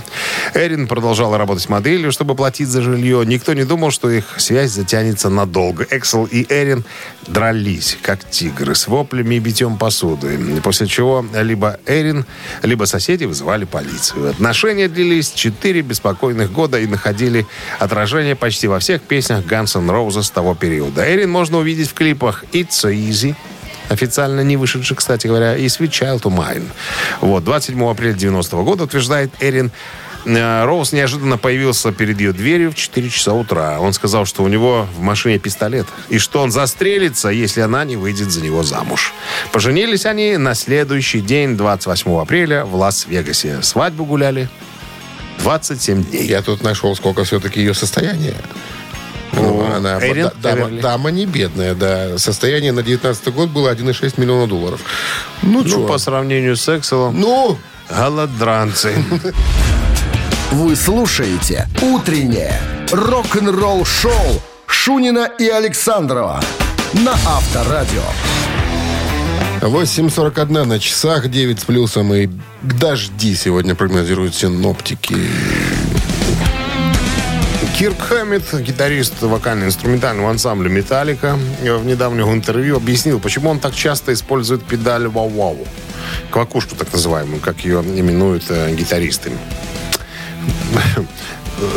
[0.54, 3.24] Эрин продолжала работать моделью, чтобы платить за жилье.
[3.26, 5.86] Никто не думал, что их связь затянется надолго.
[5.90, 6.84] Эксел и Эрин
[7.28, 10.40] дрались, как тигры, с воплями и битьем посуды.
[10.64, 12.26] После чего либо Эрин,
[12.64, 14.30] либо соседи вызывали полицию.
[14.30, 17.46] Отношения длились четыре беспокойных года и находили
[17.80, 21.10] отражение почти во всех песнях Guns N' Roses того периода.
[21.10, 23.36] Эрин можно увидеть в клипах «It's so easy»,
[23.90, 26.68] официально не вышедший, кстати говоря, и «Sweet Child of Mine».
[27.22, 29.72] Вот, 27 апреля 90 года, утверждает Эрин,
[30.26, 33.80] э, Роуз неожиданно появился перед ее дверью в 4 часа утра.
[33.80, 37.96] Он сказал, что у него в машине пистолет, и что он застрелится, если она не
[37.96, 39.14] выйдет за него замуж.
[39.52, 43.62] Поженились они на следующий день, 28 апреля, в Лас-Вегасе.
[43.62, 44.50] Свадьбу гуляли
[45.40, 46.26] 27 дней.
[46.26, 48.36] Я тут нашел, сколько все-таки ее состояние.
[49.34, 52.18] Ну, она Эрин да- дама, дама не бедная, да.
[52.18, 54.82] Состояние на 19 год было 1,6 миллиона долларов.
[55.42, 55.88] Ну, Ну, чё?
[55.88, 57.58] по сравнению с Экселом, Ну,
[57.90, 58.94] голодранцы.
[60.52, 62.60] Вы слушаете «Утреннее
[62.92, 66.42] рок-н-ролл-шоу» Шунина и Александрова
[66.94, 68.02] на Авторадио.
[69.62, 72.30] 8.41 на часах, 9 с плюсом и
[72.62, 75.16] дожди сегодня прогнозируют синоптики.
[77.78, 84.66] Кирк Хэммит, гитарист вокально-инструментального ансамбля «Металлика», в недавнем интервью объяснил, почему он так часто использует
[84.66, 85.60] педаль «Вау-Вау».
[86.32, 89.32] Квакушку, так называемую, как ее именуют э, гитаристы.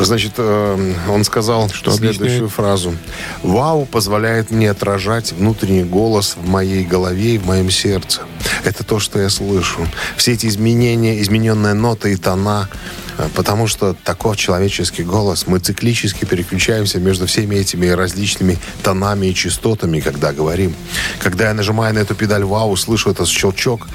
[0.00, 2.52] Значит, э, он сказал что следующую объясняет?
[2.52, 2.94] фразу.
[3.42, 8.22] «Вау позволяет мне отражать внутренний голос в моей голове и в моем сердце.
[8.64, 9.86] Это то, что я слышу.
[10.16, 12.68] Все эти изменения, измененная нота и тона,
[13.16, 15.46] э, потому что таков человеческий голос.
[15.46, 20.74] Мы циклически переключаемся между всеми этими различными тонами и частотами, когда говорим.
[21.20, 23.88] Когда я нажимаю на эту педаль «Вау», слышу этот щелчок,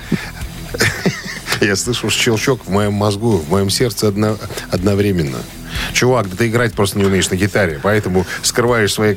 [1.61, 4.37] я слышу щелчок в моем мозгу, в моем сердце одно-
[4.71, 5.37] одновременно.
[5.93, 9.15] Чувак, да ты играть просто не умеешь на гитаре, поэтому скрываешь свои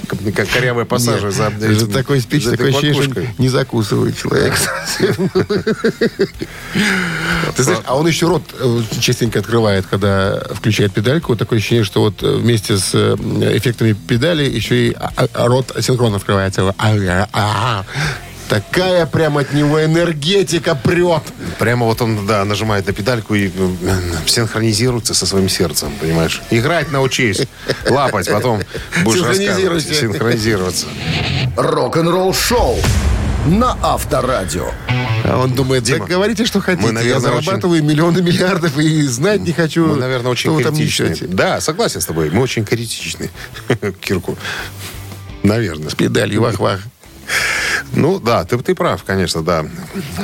[0.52, 4.54] корявые пассажи за, Это такой спич, за такое ощущение, что не закусывает человек.
[7.56, 11.34] Ты знаешь, а он еще рот э, частенько открывает, когда включает педальку.
[11.36, 13.14] Такое ощущение, что вот э, вместе с э,
[13.56, 16.74] эффектами педали еще и а- а- рот синхронно открывается.
[18.48, 21.22] Такая прям от него энергетика прет.
[21.58, 26.40] Прямо вот он, да, нажимает на педальку и э, синхронизируется со своим сердцем, понимаешь?
[26.50, 27.42] Играть научись,
[27.90, 28.62] лапать, потом
[29.04, 29.84] будешь рассказывать.
[29.84, 30.86] Синхронизироваться.
[31.56, 32.78] Рок-н-ролл-шоу
[33.46, 34.70] на Авторадио.
[35.24, 36.86] А он думает, Дима, говорите, что хотите.
[36.86, 40.64] мы, наверное, Я зарабатываю миллионы миллиардов и знать не хочу, Мы, наверное, очень что вы
[40.64, 41.28] там критичны.
[41.28, 42.30] Да, согласен с тобой.
[42.30, 43.30] Мы очень критичны
[44.00, 44.38] Кирку.
[45.42, 45.90] Наверное.
[45.90, 46.80] С педалью вах-вах.
[47.92, 49.64] Ну, да, ты, ты прав, конечно, да.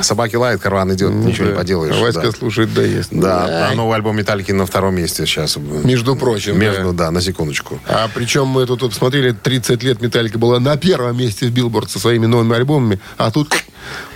[0.01, 1.57] Собаки лают, караван идет, ничего не Да.
[1.59, 1.95] поделаешь.
[1.95, 2.31] Васька да.
[2.31, 3.09] слушает, да, есть.
[3.11, 5.57] Да, а новый альбом Металлики на втором месте сейчас.
[5.57, 7.05] Между прочим, Между, да.
[7.05, 7.79] да, на секундочку.
[7.87, 11.89] А причем мы тут, тут посмотрели, 30 лет Металлика была на первом месте в Билборд
[11.89, 13.53] со своими новыми альбомами, а тут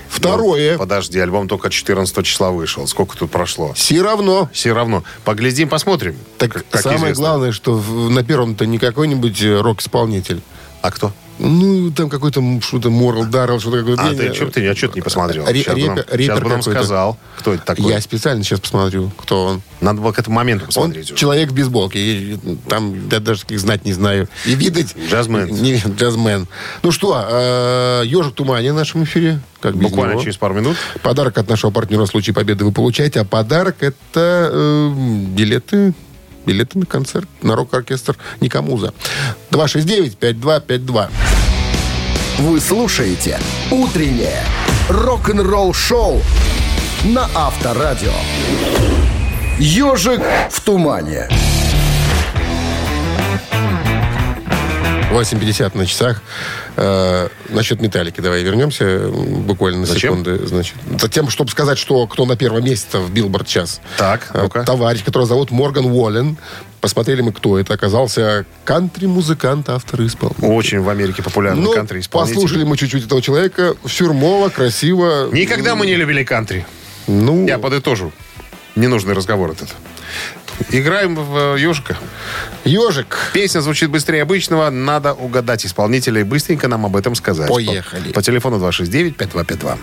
[0.10, 0.78] второе.
[0.78, 2.88] Подожди, альбом только 14 числа вышел.
[2.88, 3.74] Сколько тут прошло?
[3.74, 4.50] Все равно.
[4.54, 5.04] Все равно.
[5.24, 6.16] Поглядим, посмотрим.
[6.38, 7.24] Так как- как самое известно.
[7.24, 10.42] главное, что в- на первом-то не какой-нибудь э, рок-исполнитель.
[10.82, 11.12] А кто?
[11.40, 13.96] Ну, там какой-то что-то Морл Даррелл, что-то такое.
[13.98, 15.46] А ты, чё ты, я что-то не посмотрел.
[15.46, 17.86] Ре- Сейчас бы нам, репер- сейчас репер бы нам сказал, кто это такой.
[17.94, 19.62] Я специально сейчас посмотрю, кто он.
[19.80, 21.16] Надо было к этому моменту Он посмотреть уже.
[21.16, 22.38] человек в бейсболке.
[22.68, 24.28] Там я даже таких знать не знаю.
[24.46, 24.94] И видать...
[25.10, 25.48] Джазмен.
[25.62, 26.48] Не, джазмен.
[26.84, 29.40] Ну что, э, «Ежик в тумане» в нашем эфире.
[29.62, 30.22] Как Буквально него.
[30.22, 30.76] через пару минут.
[31.02, 33.22] Подарок от нашего партнера в случае победы вы получаете.
[33.22, 34.90] А подарок это э,
[35.32, 35.94] билеты
[36.46, 38.94] билеты на концерт на рок-оркестр Никамуза.
[39.52, 41.10] 269-5252.
[42.40, 44.44] Вы слушаете «Утреннее
[44.90, 46.22] рок-н-ролл-шоу»
[47.04, 48.14] на Авторадио.
[49.60, 51.28] «Ежик в тумане».
[55.12, 56.22] 8.50 на часах.
[56.78, 60.12] Э, насчет металлики давай вернемся буквально на Зачем?
[60.24, 60.46] секунды.
[60.46, 63.82] Значит, затем, чтобы сказать, что кто на первом месте в Билборд сейчас.
[63.98, 64.64] Так, Э, ну-ка.
[64.64, 66.38] Товарищ, которого зовут Морган Уоллен.
[66.80, 67.74] Посмотрели мы, кто это.
[67.74, 70.46] Оказался кантри-музыкант, автор исполнитель.
[70.48, 72.36] Очень в Америке популярный Ну, кантри исполнитель.
[72.36, 73.76] послушали мы чуть-чуть этого человека.
[73.84, 75.30] Фюрмово, красиво.
[75.32, 76.66] Никогда мы не любили кантри.
[77.08, 78.12] Ну, Я подытожу.
[78.76, 79.70] Ненужный разговор этот.
[80.72, 81.98] Играем в э, ежика.
[82.66, 83.18] ежик.
[83.34, 84.70] Песня звучит быстрее обычного.
[84.70, 87.50] Надо угадать исполнителя и быстренько нам об этом сказать.
[87.50, 88.10] Поехали.
[88.10, 89.78] По, по телефону 269-5252.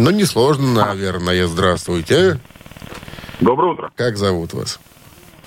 [0.00, 1.46] Ну, несложно, наверное.
[1.46, 2.40] Здравствуйте.
[3.40, 4.80] Доброе утро, Как зовут вас?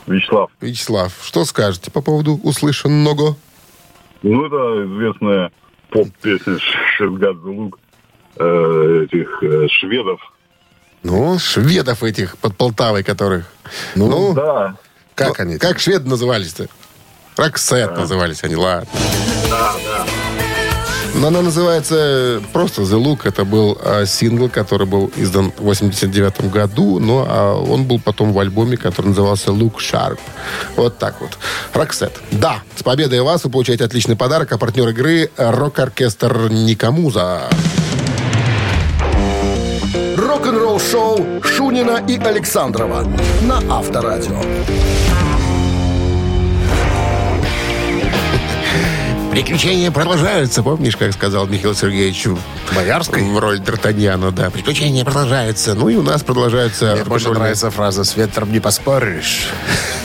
[0.06, 0.52] Вячеслав.
[0.62, 3.36] Вячеслав, что скажете по поводу услышанного?
[4.22, 5.52] Ну, это известная
[5.90, 6.58] поп-песня
[6.96, 7.80] Шергадзе Лук
[8.38, 10.22] э, этих э, шведов.
[11.02, 13.46] Ну, шведов этих под Полтавой, которых.
[13.96, 14.76] Ну, Да,
[15.16, 15.58] Как ну, они?
[15.58, 16.68] Как шведы назывались-то?
[17.38, 18.88] Роксет назывались они, ладно.
[21.16, 23.22] Но она называется просто The Look.
[23.24, 28.34] Это был а, сингл, который был издан в 89 году, но а, он был потом
[28.34, 30.20] в альбоме, который назывался Look Sharp.
[30.76, 31.38] Вот так вот.
[31.74, 32.14] Роксет.
[32.32, 37.44] Да, с победой вас вы получаете отличный подарок, а партнер игры— рок-оркестр Никамуза.
[40.18, 43.06] Рок-н-ролл шоу Шунина и Александрова
[43.44, 44.42] на Авторадио.
[49.34, 50.62] Приключения продолжаются.
[50.62, 52.28] Помнишь, как сказал Михаил Сергеевич
[52.76, 53.24] Боярской?
[53.24, 54.52] в роль Д'Артаньяна, да.
[54.52, 55.74] Приключения продолжаются.
[55.74, 56.94] Ну и у нас продолжаются...
[56.94, 59.48] Мне больше нравится фраза «С ветром не поспоришь».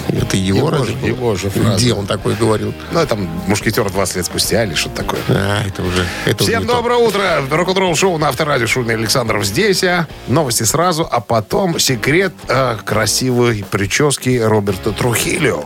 [0.09, 1.77] Это его, разве же- его же фраза.
[1.77, 2.73] Где он такой говорил?
[2.93, 5.21] Ну, там «Мушкетер» 20 лет спустя или что-то такое.
[5.29, 6.05] А, это уже...
[6.25, 6.75] Это уже Всем то.
[6.75, 7.43] доброе утро.
[7.51, 9.85] Рок-н-ролл шоу на Авторадио Шурный Александров здесь.
[9.85, 10.07] а.
[10.29, 15.65] Новости сразу, а потом секрет э, красивой прически Роберта Трухилио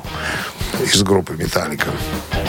[0.82, 1.88] из группы «Металлика».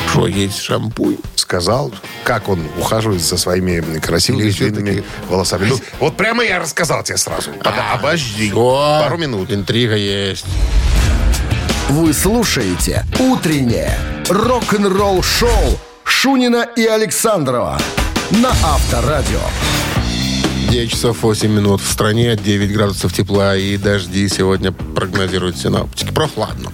[0.10, 1.18] Что, есть шампунь?
[1.36, 1.92] Сказал,
[2.24, 5.66] как он ухаживает за своими красивыми еще длинными волосами.
[5.70, 7.52] Ну, вот прямо я рассказал тебе сразу.
[7.52, 8.50] Пода- Обожди.
[8.50, 9.00] Всё.
[9.04, 9.52] Пару минут.
[9.52, 10.46] Интрига есть.
[11.90, 13.98] Вы слушаете «Утреннее
[14.30, 17.78] рок-н-ролл-шоу» Шунина и Александрова
[18.42, 19.42] на Авторадио.
[20.70, 21.82] 9 часов 8 минут.
[21.82, 26.12] В стране 9 градусов тепла и дожди сегодня прогнозируют синоптики.
[26.12, 26.72] Прохладно.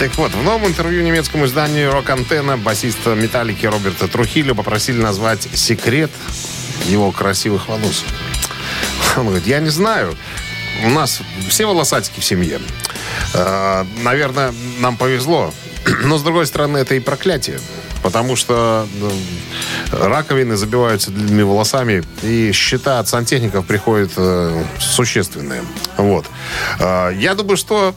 [0.00, 5.48] Так вот, в новом интервью немецкому изданию «Рок Антенна» басиста «Металлики» Роберта Трухилио попросили назвать
[5.54, 6.10] секрет
[6.86, 8.04] его красивых волос.
[9.16, 10.16] Он говорит, я не знаю.
[10.84, 12.60] У нас все волосатики в семье.
[13.34, 15.52] Э, Наверное, нам повезло.
[16.04, 17.60] Но, с другой стороны, это и проклятие.
[18.02, 19.10] Потому что ну,
[19.90, 25.62] раковины забиваются длинными волосами, и счета от сантехников приходят э, существенные.
[25.96, 26.26] Вот.
[26.78, 27.94] Э, я думаю, что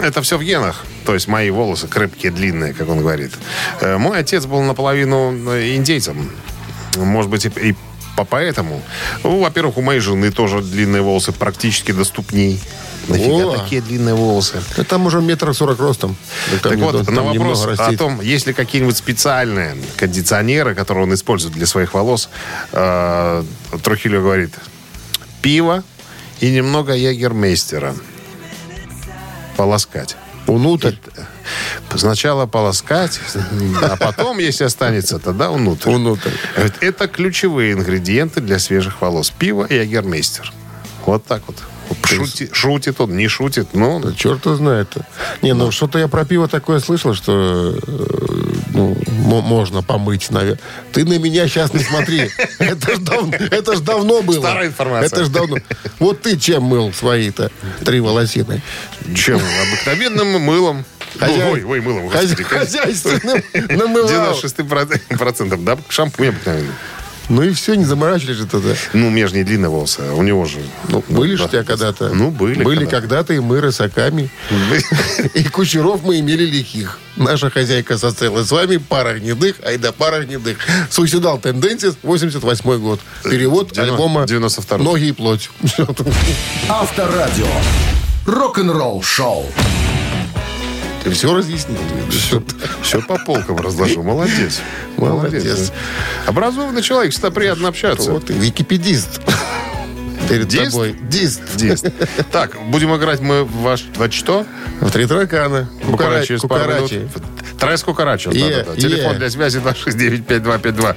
[0.00, 0.84] это все в генах.
[1.04, 3.32] То есть мои волосы крепкие, длинные, как он говорит.
[3.80, 6.30] Э, мой отец был наполовину э, индейцем.
[6.96, 7.76] Может быть, и, и
[8.22, 8.80] поэтому.
[9.24, 12.60] Ну, во-первых, у моей жены тоже длинные волосы практически до ступней.
[13.08, 13.58] Нафига О.
[13.58, 14.62] такие длинные волосы?
[14.76, 16.16] Да там уже метр сорок ростом.
[16.52, 21.14] Да там Так вот, на вопрос о том, есть ли какие-нибудь специальные кондиционеры, которые он
[21.14, 22.28] использует для своих волос,
[22.72, 23.44] э,
[23.82, 24.54] Трухилио говорит,
[25.42, 25.82] пиво
[26.40, 27.94] и немного ягермейстера.
[29.56, 30.16] Полоскать.
[30.46, 30.94] Внутрь.
[31.94, 33.20] Сначала полоскать,
[33.82, 35.50] а потом, если останется, тогда.
[35.50, 35.90] Внутрь.
[36.54, 39.30] Говорит, Это ключевые ингредиенты для свежих волос.
[39.30, 40.52] Пиво и ягермейстер.
[41.06, 41.56] Вот так вот.
[42.02, 44.88] Шути- шутит он, не шутит, но Да черт знает.
[45.42, 48.43] Не, ну что-то я про пиво такое слышал, что э,
[48.74, 50.58] ну, мо- можно помыть, наверное.
[50.92, 52.28] Ты на меня сейчас не смотри.
[52.58, 54.40] Это ж давно, это ж давно было.
[54.40, 55.06] Старая информация.
[55.06, 55.56] Это ж давно.
[55.98, 57.50] Вот ты чем мыл свои-то
[57.84, 58.60] три волосины?
[59.16, 59.40] чем?
[59.62, 60.84] Обыкновенным мылом.
[61.18, 62.42] Хозяй- Ой, ой, мылом, господи.
[62.42, 63.42] Хозяйственным
[63.78, 64.34] намывал.
[64.34, 66.72] 96% да, шампунь обыкновенный.
[67.28, 68.74] Ну и все, не заморачивались же тогда.
[68.92, 70.58] Ну, у меня же не длинные волосы, а у него же.
[70.88, 72.10] Ну, были же у тебя когда-то.
[72.10, 73.32] Ну, были Были когда-то.
[73.32, 74.30] и мы рысаками.
[75.34, 76.98] И кучеров мы имели лихих.
[77.16, 80.58] Наша хозяйка состояла с вами пара гнедых, ай да пара гнедых.
[80.90, 83.00] Суицидал Тенденсис, 88 год.
[83.22, 84.82] Перевод альбома 92-й.
[84.82, 85.50] «Ноги и плоть».
[86.68, 87.46] Авторадио.
[88.26, 89.46] Рок-н-ролл шоу.
[91.04, 91.78] Ты все разъяснил.
[92.10, 92.42] Все,
[92.82, 94.02] все по полкам разложил.
[94.02, 94.60] Молодец.
[94.96, 95.70] Молодец.
[96.26, 98.10] Образованный человек, всегда приятно общаться.
[98.10, 99.20] Вот ты, википедист.
[100.28, 100.70] Перед Дист?
[100.70, 100.96] тобой.
[101.02, 101.42] Дист.
[101.56, 101.86] Дист.
[102.32, 103.84] Так, будем играть мы в ваш...
[103.96, 104.46] Во что?
[104.80, 105.68] В три таракана.
[105.84, 106.90] Буквально через пару минут.
[106.90, 107.08] кукарачи.
[107.58, 108.34] Трес Кукарачос.
[108.34, 108.80] Е, да-да-да.
[108.80, 109.18] Телефон е.
[109.18, 110.96] для связи 269-5252.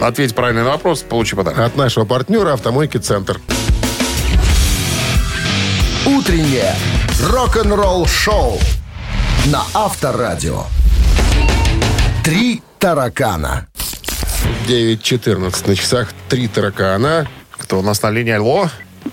[0.00, 1.58] Ответь правильный на вопрос, получи подарок.
[1.58, 3.40] От нашего партнера «Автомойки Центр».
[6.06, 6.74] Утреннее
[7.22, 8.58] рок-н-ролл шоу
[9.46, 10.64] на Авторадио.
[12.22, 13.66] Три таракана.
[14.66, 16.12] 9.14 на часах.
[16.28, 17.26] Три таракана.
[17.52, 18.32] Кто у нас на линии?
[18.32, 18.68] Алло.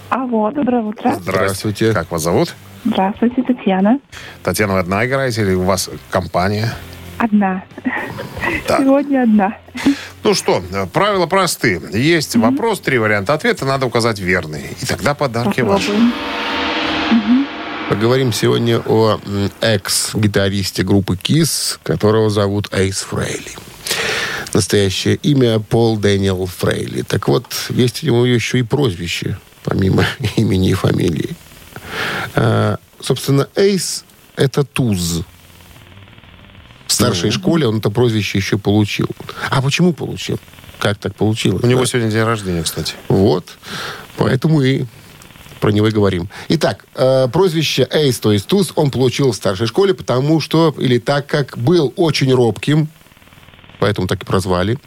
[0.09, 1.15] Алло, доброе утро.
[1.19, 1.93] Здравствуйте.
[1.93, 2.55] Как вас зовут?
[2.83, 3.99] Здравствуйте, Татьяна.
[4.43, 6.73] Татьяна, вы одна играете или у вас компания?
[7.17, 7.63] Одна.
[8.67, 8.81] Так.
[8.81, 9.57] Сегодня одна.
[10.23, 10.61] Ну что,
[10.91, 11.81] правила просты.
[11.93, 14.75] Есть вопрос, три варианта ответа, надо указать верный.
[14.81, 15.91] И тогда подарки ваши.
[15.91, 17.44] Попробуем.
[17.95, 19.21] Поговорим сегодня о
[19.61, 23.51] экс-гитаристе группы KISS, которого зовут Эйс Фрейли.
[24.53, 27.03] Настоящее имя Пол Дэниел Фрейли.
[27.03, 31.37] Так вот, есть у него еще и прозвище, помимо имени и фамилии.
[32.35, 34.03] А, собственно, Эйс—
[34.35, 35.21] это туз.
[36.87, 39.07] В старшей школе он это прозвище еще получил.
[39.49, 40.37] А почему получил?
[40.79, 41.63] Как так получилось?
[41.63, 41.85] У него да?
[41.85, 42.95] сегодня день рождения, кстати.
[43.07, 43.57] Вот.
[44.17, 44.83] Поэтому и
[45.59, 46.29] про него и говорим.
[46.49, 50.97] Итак, э, прозвище Эйс, то есть Туз, он получил в старшей школе, потому что, или
[50.99, 52.87] так как был очень робким,
[53.79, 54.77] поэтому так и прозвали.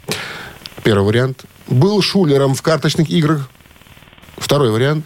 [0.83, 1.45] Первый вариант.
[1.67, 3.49] Был шулером в карточных играх.
[4.37, 5.05] Второй вариант.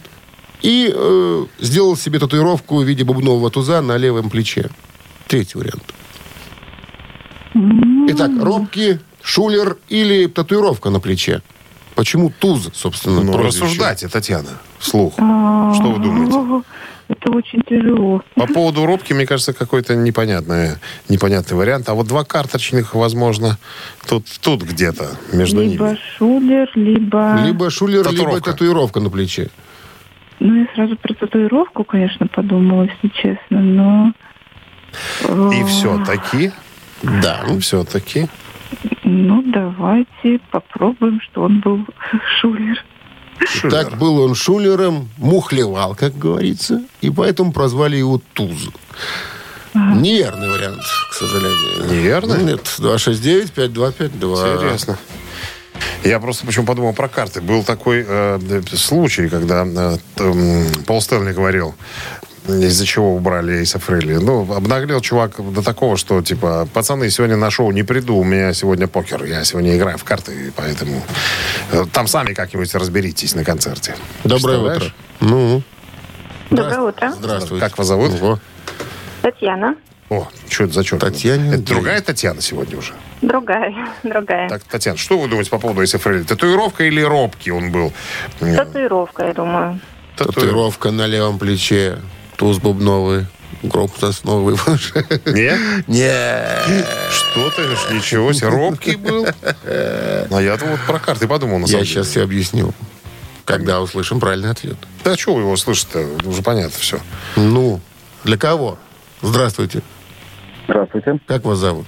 [0.62, 4.70] И э, сделал себе татуировку в виде бубнового туза на левом плече.
[5.26, 5.82] Третий вариант.
[8.08, 11.42] Итак, робкий, шулер или татуировка на плече.
[11.94, 13.64] Почему туз, собственно, Ну, прозвище?
[13.64, 15.14] рассуждайте, Татьяна, вслух.
[15.14, 16.36] Что вы думаете?
[16.36, 16.62] О,
[17.08, 18.22] Это очень тяжело.
[18.34, 20.70] По поводу робки, мне кажется, какой-то непонятный,
[21.08, 21.88] непонятный вариант.
[21.88, 23.58] А вот два карточных, возможно,
[24.08, 25.98] тут, тут где-то между либо ними.
[26.16, 27.36] шулер, либо...
[27.44, 28.52] Либо шулер, либо Татуировка.
[28.52, 29.50] татуировка на плече.
[30.40, 34.12] Ну, я сразу про татуировку, конечно, подумала, если честно, но...
[35.52, 36.52] И э, все-таки,
[37.02, 37.42] Да.
[37.60, 38.28] все-таки,
[39.04, 41.84] Ну, давайте попробуем, что он был
[42.40, 42.84] шулер.
[43.70, 48.68] Так был он шулером, мухлевал, как говорится, и поэтому прозвали его Туз.
[49.74, 51.90] Неверный вариант, к сожалению.
[51.90, 52.44] Неверный?
[52.44, 54.54] Нет, 269-5252.
[54.56, 54.98] Интересно.
[56.04, 57.40] Я просто почему подумал про карты.
[57.40, 61.74] Был такой э, случай, когда э, м, Пол Стэнли говорил,
[62.48, 64.14] из-за чего убрали Эйса Фрейли.
[64.16, 68.52] Ну, обнаглел чувак до такого, что, типа, пацаны, сегодня на шоу не приду, у меня
[68.52, 71.02] сегодня покер, я сегодня играю в карты, поэтому
[71.72, 73.94] э, там сами как-нибудь разберитесь на концерте.
[74.24, 74.92] Доброе утро.
[75.20, 75.62] Ну,
[76.50, 77.12] Доброе утро.
[77.12, 77.64] здравствуйте.
[77.64, 78.12] Как вас зовут?
[78.20, 78.38] Ого.
[79.22, 79.76] Татьяна.
[80.10, 81.00] О, что это за черт?
[81.00, 82.92] Татьяне Это другая Татьяна сегодня уже?
[83.22, 83.74] Другая.
[84.02, 84.50] Другая.
[84.50, 86.24] Так, Татьяна, что вы думаете по поводу Эйса Фрейли?
[86.24, 87.92] Татуировка или робкий он был?
[88.38, 89.80] Татуировка, я думаю.
[90.16, 91.98] Татуировка на левом плече,
[92.36, 93.26] туз бубновый,
[93.62, 94.56] гроб сосновый.
[95.26, 95.58] Нет?
[95.86, 96.12] Не.
[97.10, 99.26] Что ты, говоришь, ничего себе, робкий был.
[99.64, 101.94] А я-то вот про карты подумал, на самом Я деле.
[101.94, 102.72] сейчас все объясню,
[103.44, 104.76] когда услышим правильный ответ.
[105.04, 106.98] Да что вы его слышите Уже понятно все.
[107.36, 107.80] Ну,
[108.24, 108.78] для кого?
[109.22, 109.82] Здравствуйте.
[110.66, 111.86] Здравствуйте, Как вас зовут?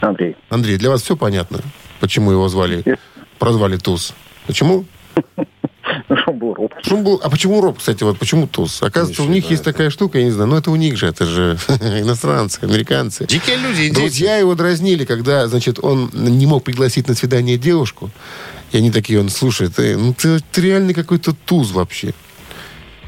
[0.00, 0.36] Андрей.
[0.48, 1.60] Андрей, для вас все понятно,
[2.00, 2.82] почему его звали,
[3.38, 4.14] прозвали Туз?
[4.46, 4.84] Почему?
[6.08, 6.76] Ну, робкий.
[6.82, 8.82] Почему был- а почему Роб, кстати, вот почему Туз?
[8.82, 11.24] Оказывается, у них есть такая штука, я не знаю, но это у них же, это
[11.26, 13.26] же иностранцы, американцы.
[13.26, 13.94] Дикие люди, индейцы.
[14.00, 18.10] Друзья его дразнили, когда, значит, он не мог пригласить на свидание девушку.
[18.70, 22.14] И они такие, он, слушай, ты, ну, ты, ты реально какой-то туз вообще.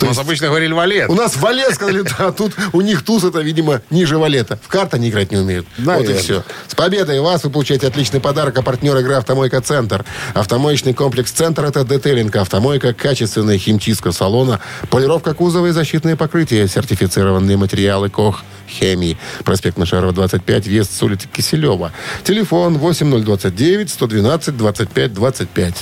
[0.04, 1.08] У нас обычно говорили валет.
[1.08, 4.58] У нас валет, сказали, да, а тут у них туз это, видимо, ниже валета.
[4.62, 5.66] В карты они играть не умеют.
[5.78, 6.44] Вот и все.
[6.68, 10.04] С победой вас вы получаете отличный подарок, а партнер игры «Автомойка Центр».
[10.34, 12.36] Автомоечный комплекс «Центр»— это детейлинг.
[12.36, 19.16] Автомойка, качественная химчистка салона, полировка кузова и защитные покрытия, сертифицированные материалы КОХ хемии.
[19.44, 21.92] Проспект Машарова, 25, въезд с улицы Киселева.
[22.24, 25.74] Телефон 8029 112 25 25.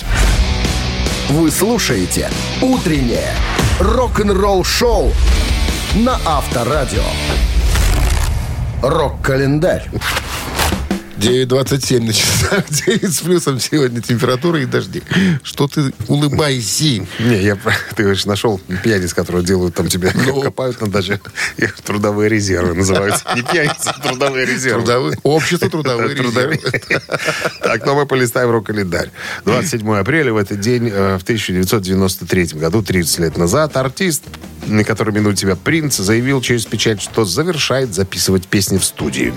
[1.30, 3.34] Вы слушаете «Утреннее
[3.82, 5.12] рок-н-ролл-шоу»
[5.94, 7.02] на Авторадио.
[8.80, 9.90] Рок-календарь.
[11.22, 15.02] 9.27 на часах, 9 с плюсом сегодня температура и дожди.
[15.44, 17.06] Что ты улыбайся?
[17.20, 17.56] Не, я,
[17.94, 20.12] ты говоришь, нашел пьяниц, которые делают там тебя,
[20.42, 21.20] копают на даче.
[21.56, 23.24] Их Трудовые резервы называются.
[23.36, 24.82] Не пьяницы, а трудовые резервы.
[24.82, 26.58] Трудовые, общество трудовые Трудовые.
[26.58, 27.02] резервы.
[27.62, 29.10] Так, но мы полистаем рок-календарь.
[29.44, 34.24] 27 апреля в этот день, э, в 1993 году, 30 лет назад, артист,
[34.66, 39.32] на который минут тебя принц, заявил через печать, что завершает записывать песни в студии.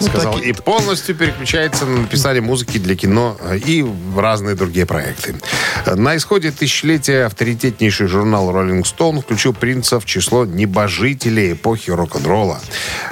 [0.00, 3.84] Сказал, и полностью переключается на написание музыки для кино э, и
[4.16, 5.34] разные другие проекты.
[5.84, 12.60] Э, На исходе тысячелетия авторитетнейший журнал Rolling Stone включил принца в число небожителей эпохи рок-н-ролла.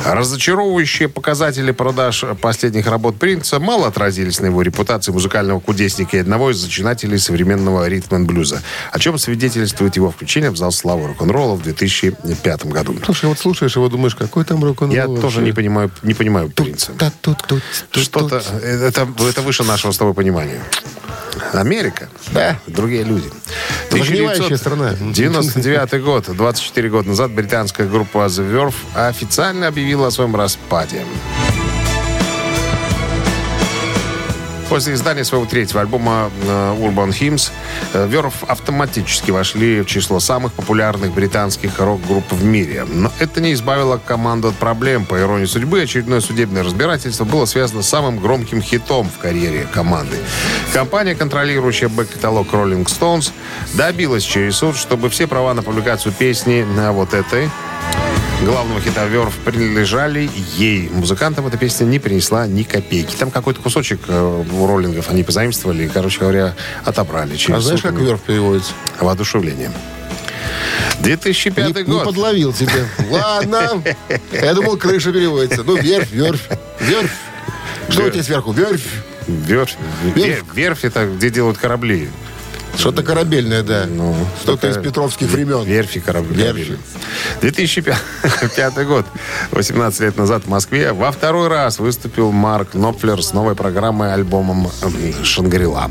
[0.04, 6.50] Разочаровывающие показатели продаж последних работ принца мало отразились на его репутации музыкального кудесника и одного
[6.50, 8.62] из зачинателей современного ритм-н-блюза,
[8.92, 12.96] о чем свидетельствует его включение в зал славы рок-н-ролла в 2005 году.
[13.04, 15.40] Слушай, вот слушаешь его, думаешь, какой там рок-н-ролл Я тоже вообще?
[15.40, 16.77] не понимаю, не понимаю принца.
[17.90, 20.62] Тут, Что-то, это, это выше нашего с тобой понимания.
[21.52, 22.08] Америка.
[22.32, 22.58] Да.
[22.66, 23.30] Другие люди.
[23.90, 24.94] Загнивающая страна.
[25.00, 26.24] 99 год.
[26.28, 31.04] 24 года назад британская группа The Verve официально объявила о своем распаде.
[34.68, 37.50] После издания своего третьего альбома э, Urban Hymns
[37.94, 42.84] э, Verve автоматически вошли в число самых популярных британских рок-групп в мире.
[42.86, 45.06] Но это не избавило команду от проблем.
[45.06, 50.16] По иронии судьбы, очередное судебное разбирательство было связано с самым громким хитом в карьере команды.
[50.74, 53.32] Компания, контролирующая бэк-каталог Rolling Stones,
[53.72, 57.50] добилась через суд, чтобы все права на публикацию песни на вот этой
[58.44, 60.88] главного хита Верф принадлежали ей.
[60.90, 63.14] Музыкантам эта песня не принесла ни копейки.
[63.16, 67.36] Там какой-то кусочек э, у роллингов они позаимствовали и, короче говоря, отобрали.
[67.36, 68.72] Через А знаешь, как верх переводится?
[69.00, 69.70] Воодушевление.
[71.00, 72.04] 2005 Не, не год.
[72.04, 72.86] подловил тебя.
[73.10, 73.82] Ладно.
[74.32, 75.62] Я думал, крыша переводится.
[75.64, 76.48] Ну, верфь, верфь,
[76.80, 77.10] верфь.
[77.88, 78.14] Что у Верфь.
[78.14, 78.52] тебя сверху?
[78.52, 78.86] Верфь.
[79.26, 79.76] Верфь.
[80.14, 82.08] Вер- Верфь это где делают корабли.
[82.76, 83.86] Что-то корабельное, да.
[83.88, 85.64] Ну, Что-то из петровских времен.
[85.64, 86.42] Верфи корабли.
[86.42, 86.78] Верфи.
[87.40, 89.06] 2005 год.
[89.50, 94.70] 18 лет назад в Москве во второй раз выступил Марк Нопфлер с новой программой альбомом
[95.22, 95.90] «Шангрила».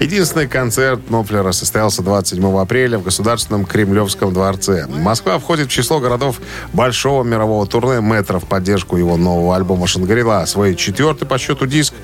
[0.00, 4.86] Единственный концерт Нопфлера состоялся 27 апреля в Государственном Кремлевском дворце.
[4.86, 6.40] Москва входит в число городов
[6.72, 10.44] большого мирового турне «Метро» в поддержку его нового альбома «Шангрила».
[10.46, 11.94] Свой четвертый по счету диск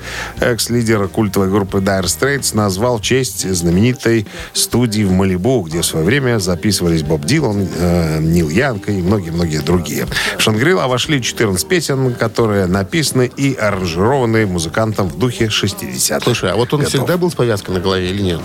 [0.41, 6.05] экс-лидер культовой группы Dire Straits назвал в честь знаменитой студии в Малибу, где в свое
[6.05, 10.05] время записывались Боб Дилан, э, Нил Янг и многие-многие другие.
[10.37, 16.19] В «Шангрила» вошли 14 песен, которые написаны и аранжированы музыкантом в духе 60-х.
[16.25, 16.93] Слушай, а вот он годов.
[16.93, 18.41] всегда был с повязкой на голове или нет?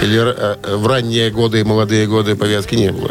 [0.00, 3.10] Или э, э, в ранние годы и молодые годы повязки не было?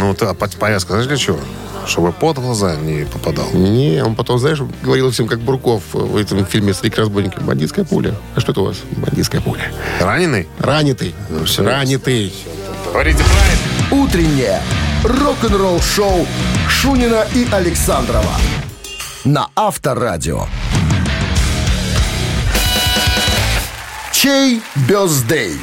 [0.00, 1.38] Ну, а под- повязка, знаешь, для чего?
[1.86, 3.46] Чтобы под глаза не попадал.
[3.52, 7.40] Не, он потом, знаешь, говорил всем, как Бурков в этом фильме «Старик разбойник».
[7.40, 8.14] Бандитская пуля.
[8.34, 8.76] А что это у вас?
[8.90, 9.72] Бандитская пуля.
[10.00, 10.48] Раненый?
[10.58, 11.14] Ранитый.
[11.46, 11.64] всё.
[11.64, 12.32] Ранитый.
[12.92, 14.04] Говорите правильно.
[14.04, 14.60] Утреннее
[15.04, 16.26] рок-н-ролл-шоу
[16.68, 18.32] Шунина и Александрова
[19.24, 20.46] на Авторадио.
[24.20, 25.60] Чей бездей?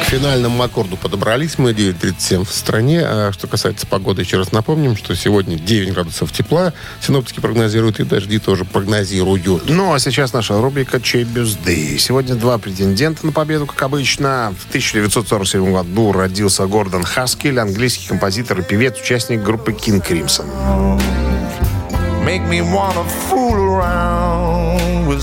[0.00, 3.02] К финальному аккорду подобрались мы 9.37 в стране.
[3.04, 6.72] А что касается погоды, еще раз напомним, что сегодня 9 градусов тепла.
[7.02, 9.68] Синоптики прогнозируют и дожди тоже прогнозируют.
[9.68, 11.98] Ну, а сейчас наша рубрика «Чей бюзды».
[11.98, 14.54] Сегодня два претендента на победу, как обычно.
[14.58, 20.46] В 1947 году родился Гордон Хаскель, английский композитор и певец, участник группы King Crimson.
[22.24, 24.43] Make me wanna fool around.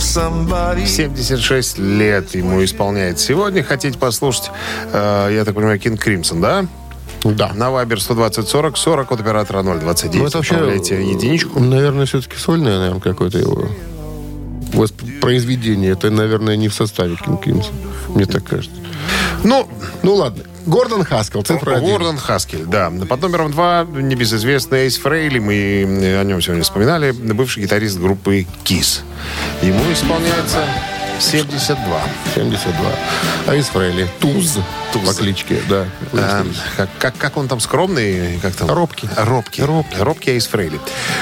[0.02, 3.64] 76 лет ему исполняет сегодня.
[3.64, 4.52] Хотите послушать,
[4.92, 6.66] э, я так понимаю, King Crimson, да?
[7.24, 7.54] Да.
[7.54, 10.16] На Вайбер 120 40 40 от оператора 029.
[10.16, 11.60] Ну, это вообще, Отправляйте единичку.
[11.60, 13.68] Наверное, все-таки сольное, наверное, какое-то его
[14.74, 15.92] воспроизведение.
[15.92, 17.74] Это, наверное, не в составе King Crimson.
[18.16, 18.81] Мне так кажется.
[19.44, 19.68] Ну,
[20.04, 20.44] Ну, ладно.
[20.66, 21.90] Гордон Хаскел, цифра один.
[21.90, 22.92] Гордон Хаскель, да.
[23.10, 25.40] Под номером два небезызвестный Эйс Фрейли.
[25.40, 27.12] Мы о нем сегодня вспоминали.
[27.12, 29.02] Бывший гитарист группы Кис.
[29.64, 30.60] Ему исполняется
[31.22, 31.78] 72.
[32.36, 32.92] 72.
[33.48, 34.58] А из Фрейли Туз.
[34.92, 35.08] Туз.
[35.08, 35.86] По кличке, да.
[36.14, 36.46] А,
[36.76, 38.40] как, как, как он там скромный?
[38.42, 38.70] Как там?
[38.70, 39.08] Робкий.
[39.16, 39.64] Робкий.
[39.64, 39.98] Робкий.
[40.00, 40.80] Робкий Эйс Фрейли.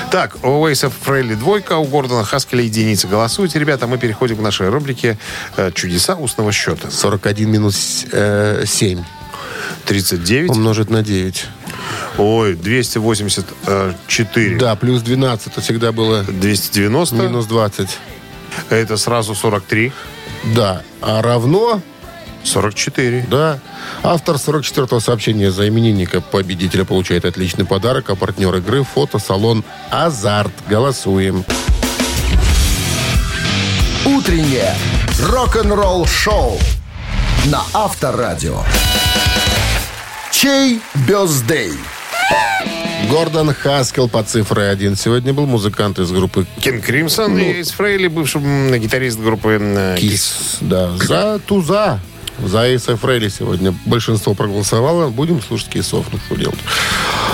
[0.09, 3.07] Так, у Эйса Фрейли двойка, у Гордона Хаскеля единица.
[3.07, 3.87] Голосуйте, ребята.
[3.87, 5.17] Мы переходим к нашей рубрике
[5.57, 6.89] э, «Чудеса устного счета».
[6.89, 9.03] 41 минус э, 7
[9.85, 10.51] 39.
[10.51, 11.45] умножить на 9.
[12.17, 14.57] Ой, 284.
[14.57, 15.47] Да, плюс 12.
[15.47, 17.15] Это всегда было 290.
[17.15, 17.89] минус 20.
[18.69, 19.91] Это сразу 43.
[20.55, 20.83] Да.
[21.01, 21.81] А равно
[22.43, 23.25] 44.
[23.29, 23.59] Да.
[24.03, 30.53] Автор 44-го сообщения за именинника победителя получает отличный подарок, а партнер игры– фотосалон «Азарт».
[30.67, 31.43] Голосуем.
[34.05, 34.75] Утреннее
[35.21, 36.57] рок-н-ролл-шоу
[37.45, 38.63] на Авторадио.
[40.31, 41.73] Чей бездей?
[43.09, 44.95] Гордон Хаскел по цифре один.
[44.95, 48.39] Сегодня был музыкант из группы Кен Кримсон и Эйс Фрейли, бывший
[48.77, 49.95] гитарист группы э.
[49.97, 50.57] Кис.
[50.61, 51.99] Да, за туза.
[52.45, 55.09] За Эйса Фрейли сегодня большинство проголосовало.
[55.09, 56.05] Будем слушать Кисов.
[56.11, 56.59] Ну, что делать.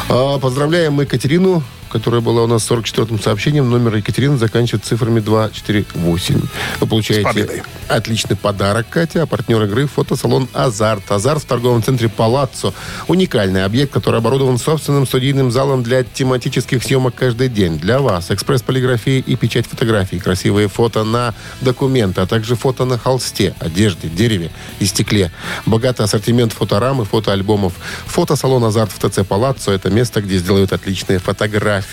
[0.08, 1.62] А, поздравляем мы Екатерину,
[1.96, 3.70] которая была у нас с 44-м сообщением.
[3.70, 6.42] Номер Екатерины заканчивает цифрами 248.
[6.82, 9.22] Вы получаете отличный подарок, Катя.
[9.22, 11.10] А партнер игры фотосалон «Азарт».
[11.10, 12.74] «Азарт» в торговом центре «Палаццо».
[13.08, 17.80] Уникальный объект, который оборудован собственным студийным залом для тематических съемок каждый день.
[17.80, 20.20] Для вас экспресс-полиграфия и печать фотографий.
[20.20, 25.32] Красивые фото на документы, а также фото на холсте, одежде, дереве и стекле.
[25.66, 27.72] Богатый ассортимент фоторам и фотоальбомов.
[28.08, 31.85] Фотосалон «Азарт» в ТЦ «Палаццо»– это место, где сделают отличные фотографии.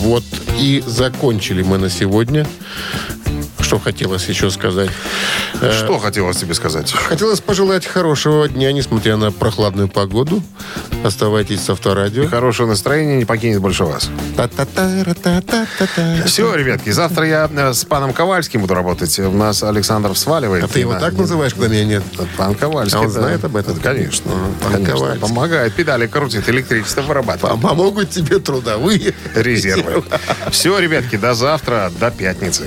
[0.00, 0.24] Вот
[0.58, 2.46] и закончили мы на сегодня.
[3.70, 4.90] Что хотелось еще сказать?
[5.60, 6.90] Э, Что хотелось тебе сказать?
[6.90, 10.42] Хотелось пожелать хорошего дня, несмотря на прохладную погоду.
[11.04, 12.26] Оставайтесь с авторадио.
[12.26, 14.10] Хорошее настроение не покинет больше вас.
[16.26, 19.16] Все, ребятки, завтра я э, с паном Ковальским буду работать.
[19.20, 20.64] У нас Александров сваливает.
[20.64, 22.02] А ты его И так называешь, когда меня нет?
[22.36, 22.98] Пан Ковальский.
[22.98, 23.78] А он знает об этом?
[23.78, 24.32] Конечно.
[24.64, 24.84] Пан.
[24.84, 25.20] Ковальский.
[25.20, 25.72] Помогает.
[25.76, 27.62] Педали крутит, электричество вырабатывает.
[27.62, 30.02] Помогут тебе трудовые Резервы.
[30.50, 32.66] Все, ребятки, до завтра, до пятницы.